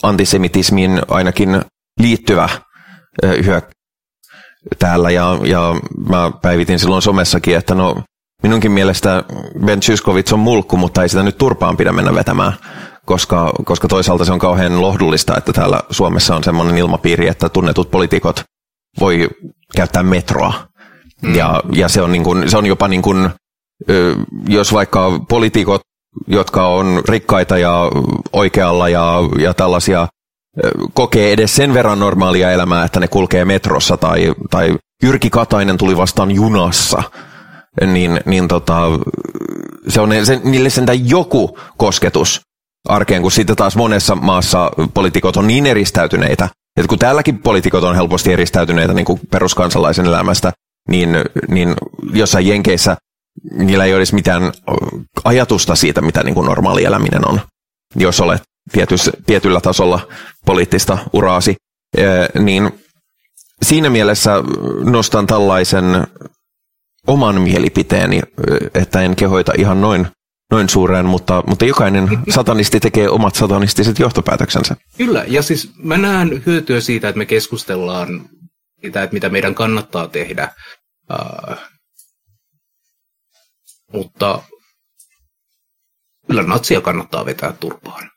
[0.03, 1.61] antisemitismiin ainakin
[1.99, 2.49] liittyvä
[4.79, 5.75] täällä ja, ja
[6.09, 7.95] mä päivitin silloin somessakin, että no
[8.43, 9.23] minunkin mielestä
[9.65, 12.53] Ben Syskovits on mulkku, mutta ei sitä nyt turpaan pidä mennä vetämään,
[13.05, 17.91] koska, koska toisaalta se on kauhean lohdullista, että täällä Suomessa on semmoinen ilmapiiri, että tunnetut
[17.91, 18.43] poliitikot
[18.99, 19.29] voi
[19.75, 20.71] käyttää metroa
[21.21, 21.35] Mm.
[21.35, 23.29] Ja, ja se, on niin kuin, se on jopa niin kuin,
[24.47, 25.81] jos vaikka poliitikot,
[26.27, 27.91] jotka on rikkaita ja
[28.33, 30.07] oikealla ja, ja tällaisia
[30.93, 35.97] kokee edes sen verran normaalia elämää, että ne kulkee metrossa tai, tai Jyrki Katainen tuli
[35.97, 37.03] vastaan junassa,
[37.85, 38.81] niin, niin tota,
[39.87, 42.41] se on se, niille sentään joku kosketus
[42.89, 47.95] arkeen, kun sitten taas monessa maassa poliitikot on niin eristäytyneitä, että kun täälläkin poliitikot on
[47.95, 50.51] helposti eristäytyneitä niin kuin peruskansalaisen elämästä,
[50.89, 51.09] niin,
[51.47, 51.75] niin
[52.13, 52.97] jossain Jenkeissä
[53.51, 54.51] niillä ei olisi mitään
[55.23, 57.41] ajatusta siitä, mitä niin kuin normaali eläminen on,
[57.95, 58.41] jos olet
[58.71, 60.07] tietys, tietyllä tasolla
[60.45, 61.55] poliittista uraasi.
[62.39, 62.71] Niin
[63.63, 64.31] siinä mielessä
[64.83, 65.85] nostan tällaisen
[67.07, 68.21] oman mielipiteeni,
[68.73, 70.07] että en kehoita ihan noin,
[70.51, 74.75] noin suureen, mutta, mutta jokainen satanisti tekee omat satanistiset johtopäätöksensä.
[74.97, 78.29] Kyllä, ja siis mä näen hyötyä siitä, että me keskustellaan
[78.81, 80.53] siitä, että mitä meidän kannattaa tehdä.
[81.11, 81.57] Uh,
[83.93, 84.43] mutta
[86.27, 88.10] kyllä natsia kannattaa vetää turpaan.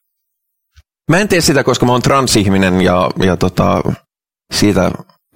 [1.11, 3.83] Mä en tee sitä, koska mä oon transihminen ja, ja tota,
[4.53, 4.91] siitä,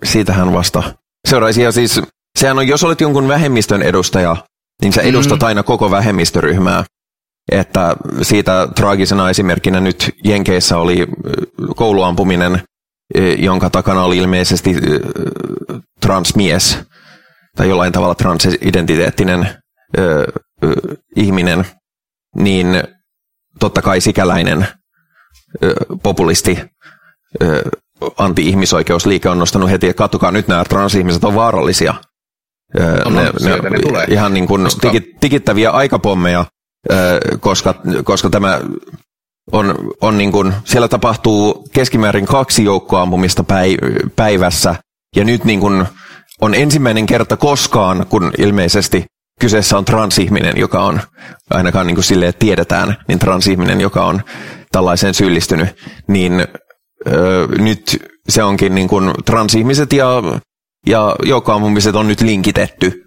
[0.05, 0.83] siitähän vasta
[1.29, 1.63] seuraisi.
[1.63, 2.01] Ja siis
[2.39, 4.37] sehän on, jos olet jonkun vähemmistön edustaja,
[4.83, 5.47] niin sä edustat mm.
[5.47, 6.85] aina koko vähemmistöryhmää.
[7.53, 11.07] Että siitä traagisena esimerkkinä nyt Jenkeissä oli
[11.77, 12.63] kouluampuminen,
[13.39, 14.75] jonka takana oli ilmeisesti
[16.01, 16.79] transmies
[17.57, 19.49] tai jollain tavalla transidentiteettinen
[19.99, 20.25] ö,
[20.65, 20.73] ö,
[21.17, 21.67] ihminen,
[22.37, 22.67] niin
[23.59, 24.67] totta kai sikäläinen
[26.03, 26.59] populisti
[28.19, 31.95] anti-ihmisoikeusliike on nostanut heti, että katsokaa nyt nämä transihmiset on vaarallisia.
[33.05, 34.05] No, ne, ne, ne tulee.
[34.09, 34.91] Ihan niin kuin koska...
[35.21, 36.45] tikittäviä aikapommeja,
[37.41, 37.75] koska,
[38.05, 38.61] koska tämä
[39.53, 43.45] on, on niin kuin, siellä tapahtuu keskimäärin kaksi joukkoampumista
[44.17, 44.75] päivässä,
[45.17, 45.87] ja nyt niin kuin
[46.41, 49.05] on ensimmäinen kerta koskaan, kun ilmeisesti
[49.41, 51.01] kyseessä on transihminen, joka on,
[51.51, 54.23] ainakaan niin kuin silleen tiedetään, niin transihminen, joka on
[54.73, 55.69] tällaiseen syyllistynyt,
[56.07, 56.47] niin
[57.07, 57.97] öö, nyt
[58.29, 60.23] se onkin niin kuin transihmiset ja,
[60.87, 63.05] ja joukkoampumiset on nyt linkitetty.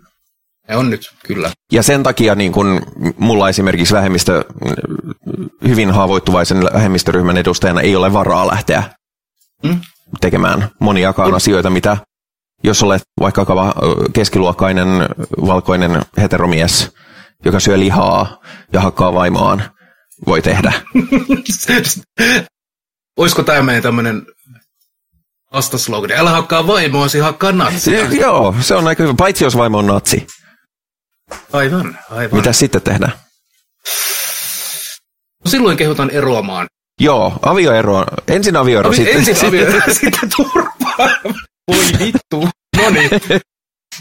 [0.69, 1.51] Ne on nyt, kyllä.
[1.71, 2.81] Ja sen takia niin kun
[3.17, 4.43] mulla esimerkiksi vähemmistö,
[5.67, 8.83] hyvin haavoittuvaisen vähemmistöryhmän edustajana ei ole varaa lähteä
[9.63, 9.79] mm?
[10.21, 11.97] tekemään moniakaan asioita, mitä
[12.63, 13.45] jos olet vaikka
[14.13, 14.87] keskiluokkainen
[15.45, 16.91] valkoinen heteromies,
[17.45, 18.41] joka syö lihaa
[18.73, 19.63] ja hakkaa vaimoaan,
[20.25, 20.73] voi tehdä.
[23.17, 24.25] Olisiko tämä meidän tämmöinen
[25.53, 26.11] vastaslogan?
[26.11, 28.05] Älä hakkaa vaimoasi, hakkaa natsia.
[28.05, 30.27] Joo, se on aika hyvä, paitsi jos vaimo on natsi.
[31.53, 32.39] Aivan, aivan.
[32.39, 33.13] Mitä sitten tehdään?
[35.45, 36.67] No silloin kehotan eroamaan.
[36.99, 38.05] Joo, avioero.
[38.27, 39.15] Ensin avioero, Avi, sitten...
[39.15, 41.09] Ensin avioero, sitten turpaan.
[41.67, 42.49] Voi vittu.
[42.77, 43.09] No niin.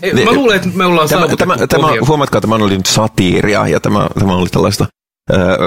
[0.02, 3.80] Ei, mä luulen, että me ollaan tämä, tämä, tämä, huomatkaa, tämä oli nyt satiiria ja
[3.80, 4.86] tämä, tämä oli tällaista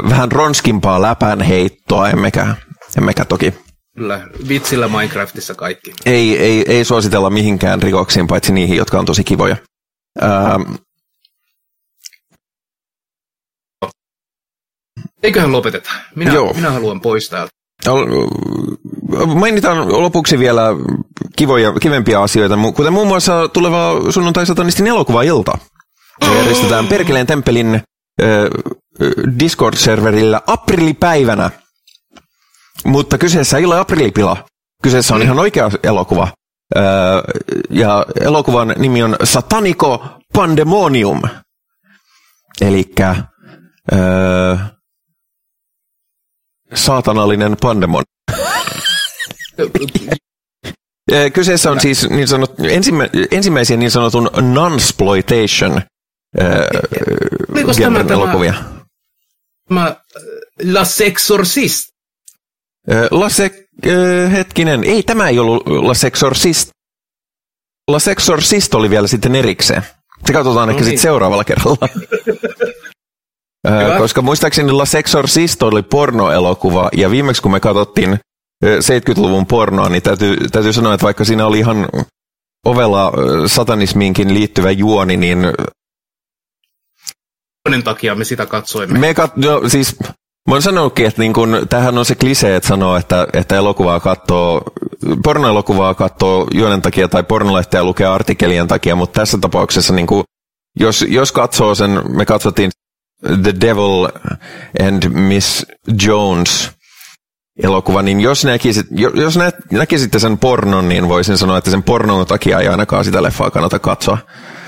[0.09, 2.55] vähän ronskimpaa läpänheittoa, emmekä,
[2.97, 3.53] emmekä toki.
[3.95, 5.93] Kyllä, vitsillä Minecraftissa kaikki.
[6.05, 9.55] Ei, ei, ei suositella mihinkään rikoksiin, paitsi niihin, jotka on tosi kivoja.
[10.22, 10.28] Ö,
[15.24, 15.89] Eiköhän lopeteta.
[16.16, 16.53] Minä, Joo.
[16.53, 17.51] minä haluan pois täältä.
[19.36, 20.68] Mainitaan lopuksi vielä
[21.36, 25.57] kivoja, kivempia asioita, kuten muun muassa tuleva sunnuntai-satanistin elokuva-ilta.
[26.22, 27.82] Me järjestetään Perkeleen temppelin
[29.39, 31.52] Discord-serverillä aprilipäivänä.
[32.86, 34.46] Mutta kyseessä ei ole aprilipila.
[34.84, 36.28] Kyseessä on ihan oikea elokuva.
[36.78, 36.84] Äh,
[37.70, 41.22] ja elokuvan nimi on Satanico Pandemonium.
[42.61, 43.10] Elikkä
[43.94, 44.72] äh,
[46.74, 48.03] saatanallinen pandemon.
[51.34, 55.82] Kyseessä on siis niin sanot, ensimmä, ensimmäisiä niin sanotun non-sploitation
[57.78, 58.53] genren elokuvia.
[58.53, 58.73] Tämä
[60.64, 61.94] La Sexorcist.
[63.11, 63.68] La Se,
[64.31, 66.69] hetkinen, ei tämä ei ollut La Sexorcist.
[67.88, 69.81] La Sexorcist oli vielä sitten erikseen.
[70.26, 70.90] Se katsotaan no ehkä niin.
[70.90, 71.90] sitten seuraavalla kerralla.
[73.69, 73.98] Hyvä.
[73.98, 78.19] Koska muistaakseni La Sexorcist oli pornoelokuva, ja viimeksi kun me katsottiin
[78.65, 81.88] 70-luvun pornoa, niin täytyy, täytyy sanoa, että vaikka siinä oli ihan
[82.65, 83.11] ovella
[83.48, 85.40] satanismiinkin liittyvä juoni, niin...
[87.84, 88.99] Takia me sitä katsoimme.
[88.99, 89.95] Me kat, no, siis,
[90.49, 93.99] mä oon sanonutkin, että niin kun, tämähän on se klisee, että sanoo, että, että elokuvaa
[93.99, 94.61] katsoo,
[95.23, 100.23] pornoelokuvaa katsoo juonen takia tai pornolehteä lukee artikkelien takia, mutta tässä tapauksessa niin kun,
[100.80, 102.72] jos, jos katsoo sen, me katsottiin
[103.44, 104.07] The Devil
[104.88, 105.65] and Miss
[106.06, 106.72] Jones
[107.64, 112.26] elokuva, niin jos, näkisit, jos nä, näkisitte sen pornon, niin voisin sanoa, että sen pornon
[112.26, 114.18] takia ei ainakaan sitä leffaa kannata katsoa.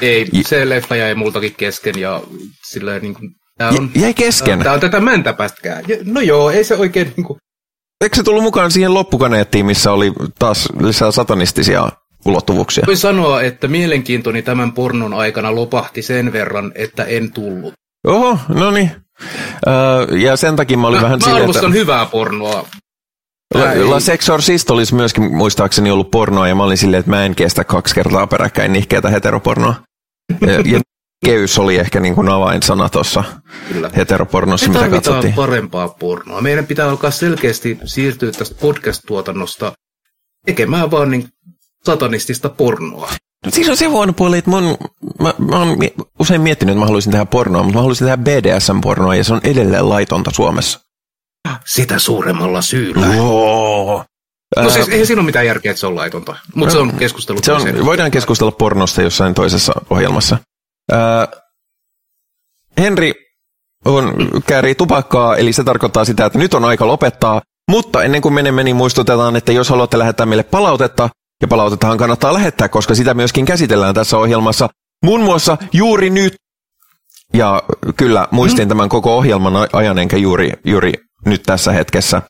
[0.01, 2.21] Ei, se leffa jäi multakin kesken ja
[2.69, 4.59] silleen niin kuin, tää on, jäi kesken?
[4.59, 5.81] Tää on tätä mäntäpästkää.
[6.05, 7.39] No joo, ei se oikein niin kuin,
[8.01, 11.89] Eikö se tullut mukaan siihen loppukaneettiin, missä oli taas lisää satanistisia
[12.25, 12.83] ulottuvuuksia?
[12.87, 17.73] Voi sanoa, että mielenkiintoni tämän pornon aikana lopahti sen verran, että en tullut.
[18.07, 18.91] Oho, no niin.
[19.67, 21.79] Öö, ja sen takia mä olin mä, vähän mä silleen, arvostan että...
[21.79, 22.67] hyvää pornoa.
[23.89, 27.63] La, Sexorcist olisi myöskin muistaakseni ollut pornoa, ja mä olin silleen, että mä en kestä
[27.63, 29.75] kaksi kertaa peräkkäin nihkeätä heteropornoa.
[30.41, 30.79] Ja, ja
[31.25, 33.23] keys oli ehkä niin kuin avainsana tuossa
[33.95, 35.33] heteropornossa, mitä katsottiin.
[35.33, 36.41] parempaa pornoa.
[36.41, 39.71] Meidän pitää alkaa selkeästi siirtyä tästä podcast-tuotannosta
[40.45, 41.29] tekemään vaan niin
[41.85, 43.09] satanistista pornoa.
[43.45, 44.77] No, Siinä on se huono puoli, että mun,
[45.19, 45.77] mä, mä oon
[46.19, 49.41] usein miettinyt, että mä haluaisin tehdä pornoa, mutta mä haluaisin tehdä BDSM-pornoa, ja se on
[49.43, 50.79] edelleen laitonta Suomessa.
[51.65, 53.07] Sitä suuremmalla syyllä.
[54.55, 56.35] No siis eihän siinä ole mitään järkeä, että se on laitonta.
[56.55, 57.39] Mutta se on keskustelu.
[57.43, 60.37] Se on, voidaan keskustella pornosta jossain toisessa ohjelmassa.
[60.91, 61.27] Ää,
[62.77, 63.13] Henri
[63.85, 64.13] on,
[64.47, 67.41] käärii tupakkaa, eli se tarkoittaa sitä, että nyt on aika lopettaa.
[67.71, 71.09] Mutta ennen kuin menemme, niin muistutetaan, että jos haluatte lähettää meille palautetta,
[71.41, 74.69] ja palautettahan kannattaa lähettää, koska sitä myöskin käsitellään tässä ohjelmassa.
[75.03, 76.35] Muun muassa juuri nyt.
[77.33, 77.63] Ja
[77.97, 80.93] kyllä, muistin tämän koko ohjelman ajan, enkä juuri, juuri
[81.25, 82.21] nyt tässä hetkessä.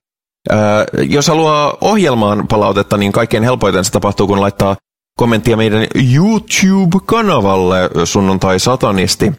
[1.09, 4.75] Jos haluaa ohjelmaan palautetta, niin kaikkein helpoiten se tapahtuu, kun laittaa
[5.17, 9.33] kommenttia meidän YouTube-kanavalle sunnuntai satanisti.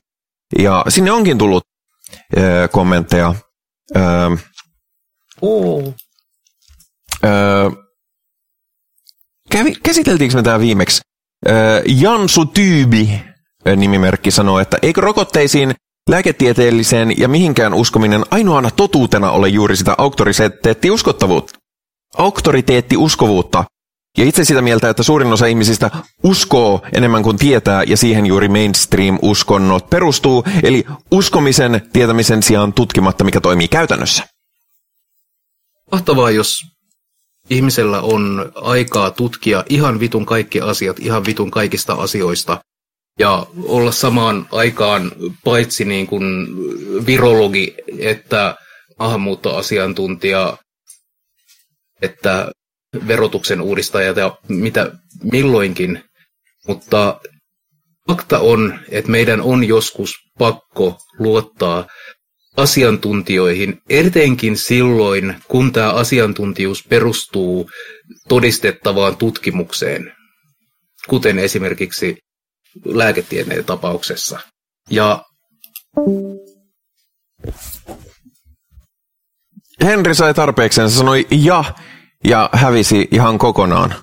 [0.59, 1.65] Ja sinne onkin tullut
[2.37, 3.35] ää, kommentteja.
[5.43, 5.95] Oo.
[7.23, 7.71] ää,
[9.51, 11.01] kävi, käsiteltiinkö me tämä viimeksi?
[11.47, 11.55] Ää,
[11.87, 13.23] Jansu Tyybi
[13.77, 15.75] nimimerkki sanoo, että eikö rokotteisiin
[16.11, 21.59] lääketieteelliseen ja mihinkään uskominen ainoana totuutena ole juuri sitä auktoriteettiuskottavuutta.
[22.17, 23.65] Auktoriteettiuskovuutta.
[24.19, 25.91] Ja itse sitä mieltä, että suurin osa ihmisistä
[26.23, 33.41] uskoo enemmän kuin tietää, ja siihen juuri mainstream-uskonnot perustuu, eli uskomisen tietämisen sijaan tutkimatta, mikä
[33.41, 34.27] toimii käytännössä.
[35.93, 36.59] Mahtavaa, jos
[37.51, 42.61] ihmisellä on aikaa tutkia ihan vitun kaikki asiat, ihan vitun kaikista asioista,
[43.19, 45.13] ja olla samaan aikaan
[45.45, 46.47] paitsi niin kuin
[47.07, 48.57] virologi, että
[48.99, 50.57] maahanmuuttoasiantuntija,
[52.03, 52.51] että
[53.09, 54.93] verotuksen uudistaja ja mitä
[55.33, 56.05] milloinkin.
[56.69, 57.21] Mutta
[58.09, 61.87] fakta on, että meidän on joskus pakko luottaa
[62.57, 67.71] asiantuntijoihin, etenkin silloin, kun tämä asiantuntijuus perustuu
[68.29, 70.13] todistettavaan tutkimukseen,
[71.09, 72.17] kuten esimerkiksi
[72.85, 74.39] lääketieteen tapauksessa.
[74.91, 75.25] Ja
[79.85, 81.65] Henri sai tarpeekseen, se sanoi ja,
[82.25, 83.95] ja hävisi ihan kokonaan.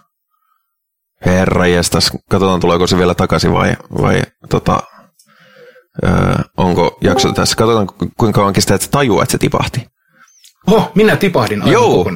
[1.25, 4.79] Herra jestas, katsotaan tuleeko se vielä takaisin vai, vai tota,
[6.03, 6.11] öö,
[6.57, 7.55] onko jakso tässä.
[7.55, 9.87] Katsotaan ku- kuinka kauan kestää, että se tajuaa, että se tipahti.
[10.67, 12.11] oh, minä tipahdin aivan Joo.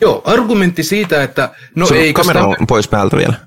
[0.00, 3.45] Joo, argumentti siitä, että no Sun ei, kamera on pois päältä vielä.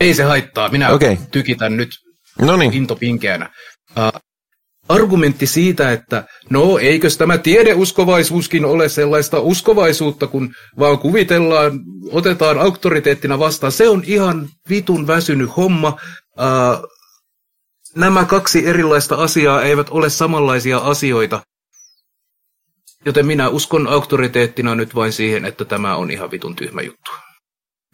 [0.00, 1.16] Ei se haittaa, minä okay.
[1.30, 1.90] tykitän nyt
[2.38, 3.50] No niin, intopinkeänä.
[3.96, 4.20] Uh,
[4.88, 11.80] argumentti siitä, että no eikös tämä tiedeuskovaisuuskin ole sellaista uskovaisuutta, kun vaan kuvitellaan,
[12.10, 15.88] otetaan auktoriteettina vastaan, se on ihan vitun väsynyt homma.
[16.38, 16.88] Uh,
[17.96, 21.42] nämä kaksi erilaista asiaa eivät ole samanlaisia asioita.
[23.06, 27.10] Joten minä uskon auktoriteettina nyt vain siihen, että tämä on ihan vitun tyhmä juttu.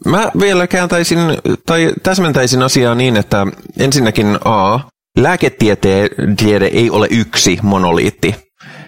[0.06, 1.18] Mä vielä kääntäisin
[1.66, 3.46] tai täsmentäisin asiaa niin, että
[3.78, 4.80] ensinnäkin A,
[5.18, 8.34] lääketiede ei ole yksi monoliitti.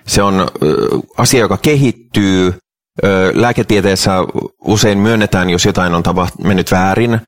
[0.06, 0.48] Se on
[1.18, 2.55] asia, joka kehittyy.
[3.32, 4.12] Lääketieteessä
[4.64, 7.20] usein myönnetään, jos jotain on tapaht- mennyt väärin.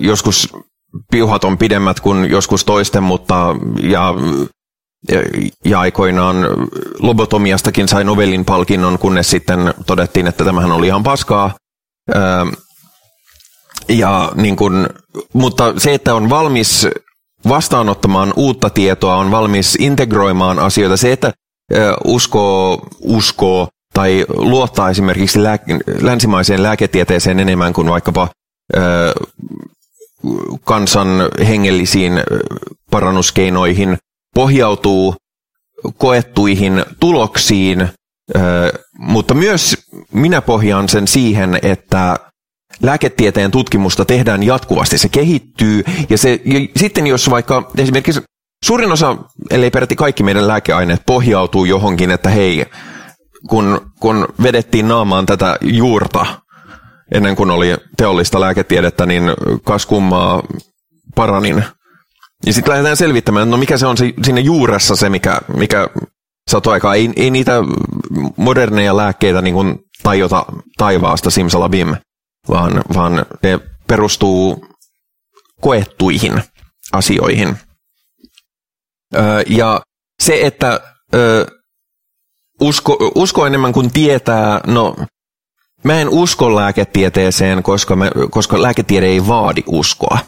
[0.00, 0.52] Joskus
[1.10, 4.14] piuhat on pidemmät kuin joskus toisten, mutta ja,
[5.64, 6.36] ja, aikoinaan
[6.98, 11.54] lobotomiastakin sai Nobelin palkinnon, kunnes sitten todettiin, että tämähän oli ihan paskaa.
[13.88, 14.86] Ja niin kun,
[15.32, 16.88] mutta se, että on valmis
[17.48, 21.32] vastaanottamaan uutta tietoa, on valmis integroimaan asioita, se, että
[22.04, 25.58] uskoo, uskoo tai luottaa esimerkiksi lää,
[26.00, 28.28] länsimaiseen lääketieteeseen enemmän kuin vaikkapa
[28.76, 28.80] ö,
[30.64, 31.08] kansan
[31.48, 32.12] hengellisiin
[32.90, 33.98] parannuskeinoihin,
[34.34, 35.14] pohjautuu
[35.98, 37.88] koettuihin tuloksiin, ö,
[38.98, 39.76] mutta myös
[40.12, 42.16] minä pohjaan sen siihen, että
[42.82, 48.22] lääketieteen tutkimusta tehdään jatkuvasti, se kehittyy ja, se, ja sitten jos vaikka esimerkiksi
[48.64, 49.16] suurin osa,
[49.50, 52.66] ellei peräti kaikki meidän lääkeaineet pohjautuu johonkin, että hei,
[53.48, 56.26] kun, kun vedettiin naamaan tätä juurta
[57.14, 59.22] ennen kuin oli teollista lääketiedettä, niin
[59.64, 60.42] kas kummaa
[61.14, 61.64] paranin.
[62.46, 65.88] Ja sitten lähdetään selvittämään, no mikä se on si- siinä juuressa se, mikä, mikä
[66.50, 66.94] satoaikaa.
[66.94, 67.52] Ei, ei niitä
[68.36, 70.44] moderneja lääkkeitä niin kuin tajota
[70.78, 71.94] taivaasta simsalabim,
[72.48, 74.66] vaan, vaan ne perustuu
[75.60, 76.42] koettuihin
[76.92, 77.56] asioihin.
[79.14, 79.80] Öö, ja
[80.22, 80.80] se, että
[81.14, 81.46] öö,
[82.60, 84.96] usko, usko enemmän kuin tietää, no
[85.84, 90.18] mä en usko lääketieteeseen, koska, me, koska lääketiede ei vaadi uskoa.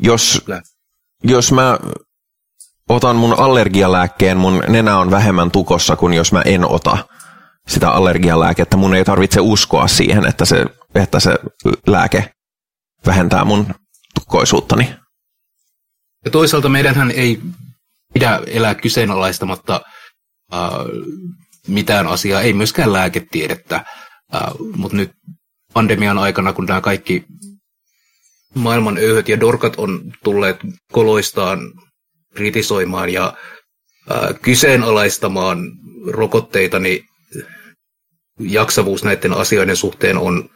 [0.00, 0.44] Jos,
[1.24, 1.78] jos mä
[2.88, 6.98] otan mun allergialääkkeen, mun nenä on vähemmän tukossa kuin jos mä en ota
[7.68, 8.76] sitä allergialääkettä.
[8.76, 10.64] Mun ei tarvitse uskoa siihen, että se,
[10.94, 11.38] että se
[11.86, 12.30] lääke
[13.06, 13.66] vähentää mun
[14.14, 14.94] tukkoisuuttani.
[16.24, 17.40] Ja toisaalta meidänhän ei
[18.14, 19.80] pidä elää kyseenalaistamatta
[20.54, 20.60] äh,
[21.68, 23.76] mitään asiaa, ei myöskään lääketiedettä.
[24.34, 24.42] Äh,
[24.76, 25.10] Mutta nyt
[25.72, 27.24] pandemian aikana, kun nämä kaikki
[28.54, 30.56] maailman öyhöt ja dorkat on tulleet
[30.92, 31.58] koloistaan
[32.34, 33.34] kritisoimaan ja
[34.10, 35.58] äh, kyseenalaistamaan
[36.06, 37.04] rokotteita, niin
[38.40, 40.50] jaksavuus näiden asioiden suhteen on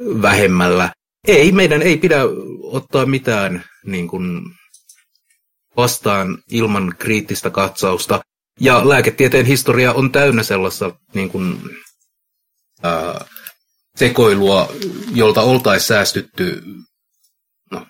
[0.00, 0.92] vähemmällä.
[1.28, 2.20] Ei, meidän ei pidä
[2.62, 4.42] ottaa mitään niin kuin,
[5.76, 8.20] vastaan ilman kriittistä katsausta.
[8.60, 11.60] Ja lääketieteen historia on täynnä sellaista niin kuin,
[12.82, 13.24] ää,
[13.96, 14.72] sekoilua,
[15.14, 16.62] jolta oltaisiin säästytty,
[17.70, 17.86] no,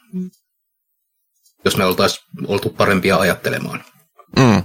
[1.65, 3.85] jos me oltaisiin oltu parempia ajattelemaan.
[4.37, 4.63] Mm.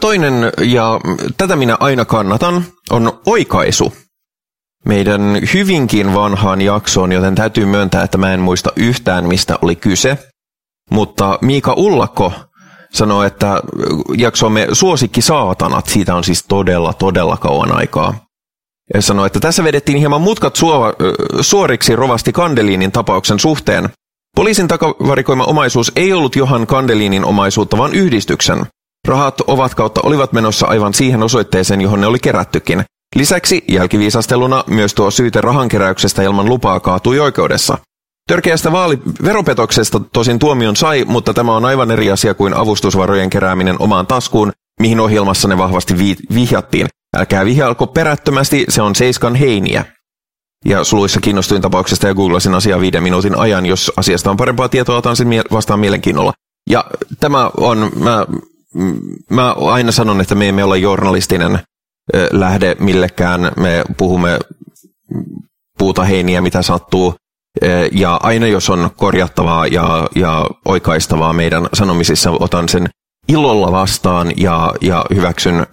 [0.00, 1.00] Toinen, ja
[1.36, 3.92] tätä minä aina kannatan, on oikaisu
[4.84, 10.18] meidän hyvinkin vanhaan jaksoon, joten täytyy myöntää, että mä en muista yhtään, mistä oli kyse.
[10.90, 12.32] Mutta Miika Ullakko
[12.92, 13.62] sanoi, että
[14.16, 18.14] jaksomme Suosikki saatanat, siitä on siis todella, todella kauan aikaa.
[18.94, 20.92] Ja sanoi, että tässä vedettiin hieman mutkat suova,
[21.40, 23.88] suoriksi rovasti Kandeliinin tapauksen suhteen.
[24.36, 28.66] Poliisin takavarikoima omaisuus ei ollut Johan Kandeliinin omaisuutta, vaan yhdistyksen.
[29.08, 32.84] Rahat ovat kautta olivat menossa aivan siihen osoitteeseen, johon ne oli kerättykin.
[33.16, 37.78] Lisäksi jälkiviisasteluna myös tuo syyte rahankeräyksestä ilman lupaa kaatui oikeudessa.
[38.28, 44.06] Törkeästä vaaliveropetoksesta tosin tuomion sai, mutta tämä on aivan eri asia kuin avustusvarojen kerääminen omaan
[44.06, 46.86] taskuun, mihin ohjelmassa ne vahvasti vi- vihjattiin.
[47.16, 49.84] Älkää vihjailko perättömästi, se on Seiskan heiniä.
[50.64, 53.66] Ja suluissa kiinnostuin tapauksesta ja googlasin asiaa viiden minuutin ajan.
[53.66, 56.32] Jos asiasta on parempaa tietoa, otan sen vastaan mielenkiinnolla.
[56.70, 56.84] Ja
[57.20, 58.26] tämä on, mä,
[59.30, 61.58] mä aina sanon, että me emme ole journalistinen
[62.30, 63.52] lähde millekään.
[63.56, 64.38] Me puhumme
[65.78, 67.14] puuta heiniä, mitä sattuu.
[67.92, 72.88] Ja aina jos on korjattavaa ja, ja oikaistavaa meidän sanomisissa, otan sen
[73.28, 75.66] ilolla vastaan ja, ja hyväksyn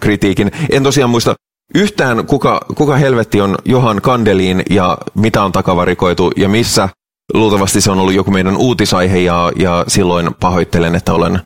[0.00, 0.50] kritiikin.
[0.70, 1.34] En tosiaan muista
[1.74, 6.88] yhtään, kuka, kuka helvetti on Johan Kandeliin ja mitä on takavarikoitu ja missä.
[7.34, 11.40] Luultavasti se on ollut joku meidän uutisaihe ja, ja silloin pahoittelen, että olen,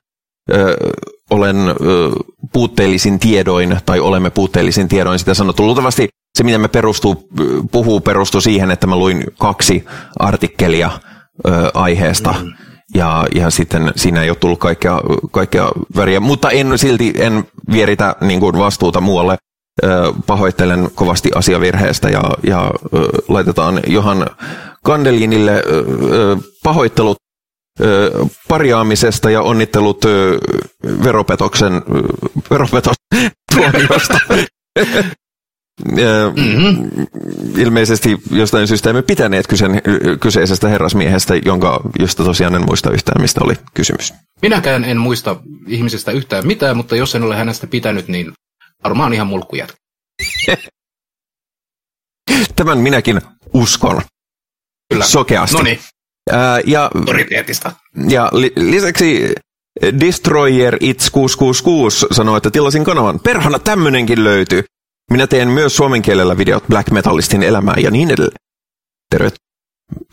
[0.51, 0.77] ö,
[1.31, 1.75] olen ö,
[2.53, 5.67] puutteellisin tiedoin tai olemme puutteellisin tiedoin sitä sanottu.
[5.67, 6.09] Luultavasti
[6.39, 7.29] se, mitä me perustuu,
[7.73, 9.85] puhuu, perustuu siihen, että mä luin kaksi
[10.19, 10.91] artikkelia
[11.49, 12.35] ö, aiheesta.
[12.43, 12.53] Mm.
[12.95, 15.01] Ja, ja sitten siinä ei ole tullut kaikkea,
[15.31, 19.37] kaikkea väriä, mutta en silti en vieritä niin kuin vastuuta muualle.
[19.85, 24.27] Ö, pahoittelen kovasti asiavirheestä ja, ja ö, laitetaan Johan
[24.85, 27.17] Kandelinille ö, pahoittelut
[28.49, 30.05] parjaamisesta ja onnittelut
[31.05, 31.73] veropetoksen
[32.51, 32.97] veropetos
[33.55, 34.19] tuomiosta.
[35.85, 36.91] Mm-hmm.
[37.57, 39.83] Ilmeisesti jostain syystä emme pitäneet kysen,
[40.21, 44.15] kyseisestä herrasmiehestä, jonka, josta tosiaan en muista yhtään, mistä oli kysymys.
[44.43, 45.37] Minäkään en muista
[45.67, 48.33] ihmisestä yhtään mitään, mutta jos en ole hänestä pitänyt, niin
[48.85, 49.75] varmaan ihan mulkkujat.
[52.57, 53.21] Tämän minäkin
[53.55, 54.03] uskon.
[54.93, 55.05] Kyllä.
[55.05, 55.57] Sokeasti.
[55.57, 55.81] No niin.
[56.67, 56.91] Ja,
[58.09, 59.35] ja li, lisäksi
[60.01, 63.21] Destroyer It's 666 sanoi, että tilasin kanavan.
[63.21, 64.65] Perhana tämmönenkin löytyy.
[65.11, 68.41] Minä teen myös suomen kielellä videot black metalistin elämää ja niin edelleen.
[69.11, 69.35] Tervet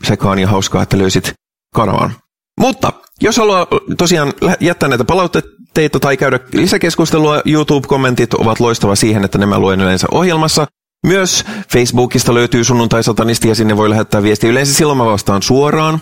[0.04, 1.32] sekaan ja hauskaa, että löysit
[1.74, 2.12] kanavan.
[2.60, 3.66] Mutta jos haluaa
[3.98, 10.06] tosiaan jättää näitä palautteita tai käydä lisäkeskustelua, YouTube-kommentit ovat loistava siihen, että nämä luen yleensä
[10.10, 10.66] ohjelmassa.
[11.06, 14.50] Myös Facebookista löytyy sunnuntai-satanisti ja sinne voi lähettää viestiä.
[14.50, 16.00] Yleensä silloin mä vastaan suoraan,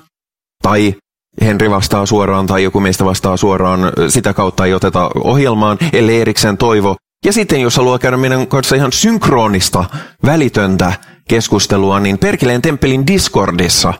[0.62, 0.95] tai
[1.41, 3.81] Henri vastaa suoraan tai joku meistä vastaa suoraan.
[4.09, 6.97] Sitä kautta ei oteta ohjelmaan, ellei erikseen toivo.
[7.25, 9.85] Ja sitten jos haluaa käydä meidän kanssa ihan synkronista,
[10.25, 10.93] välitöntä
[11.29, 13.95] keskustelua, niin Perkeleen temppelin Discordissa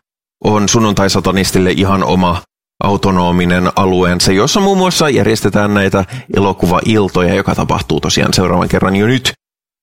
[0.45, 2.43] on sunnuntai-satanistille ihan oma
[2.85, 6.05] autonominen alueensa, jossa muun muassa järjestetään näitä
[6.37, 9.33] elokuvailtoja, joka tapahtuu tosiaan seuraavan kerran jo nyt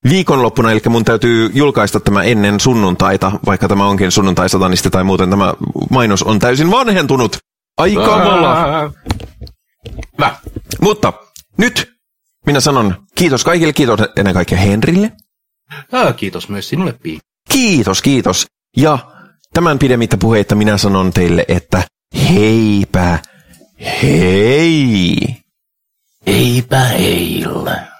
[0.09, 5.53] viikonloppuna, eli mun täytyy julkaista tämä ennen sunnuntaita, vaikka tämä onkin sunnuntai-satanisti tai muuten tämä
[5.89, 7.37] mainos on täysin vanhentunut.
[7.77, 8.81] Aika
[10.17, 10.35] Hyvä.
[10.81, 11.13] Mutta
[11.57, 11.93] nyt
[12.45, 15.11] minä sanon kiitos kaikille, kiitos ennen kaikkea Henrille.
[15.91, 17.19] Ah, kiitos myös sinulle, Pii.
[17.51, 18.45] Kiitos, kiitos.
[18.77, 18.99] Ja
[19.53, 21.83] tämän pidemmittä puheitta minä sanon teille, että
[22.29, 23.19] heipä,
[24.01, 25.17] hei.
[26.25, 27.90] Eipä heillä.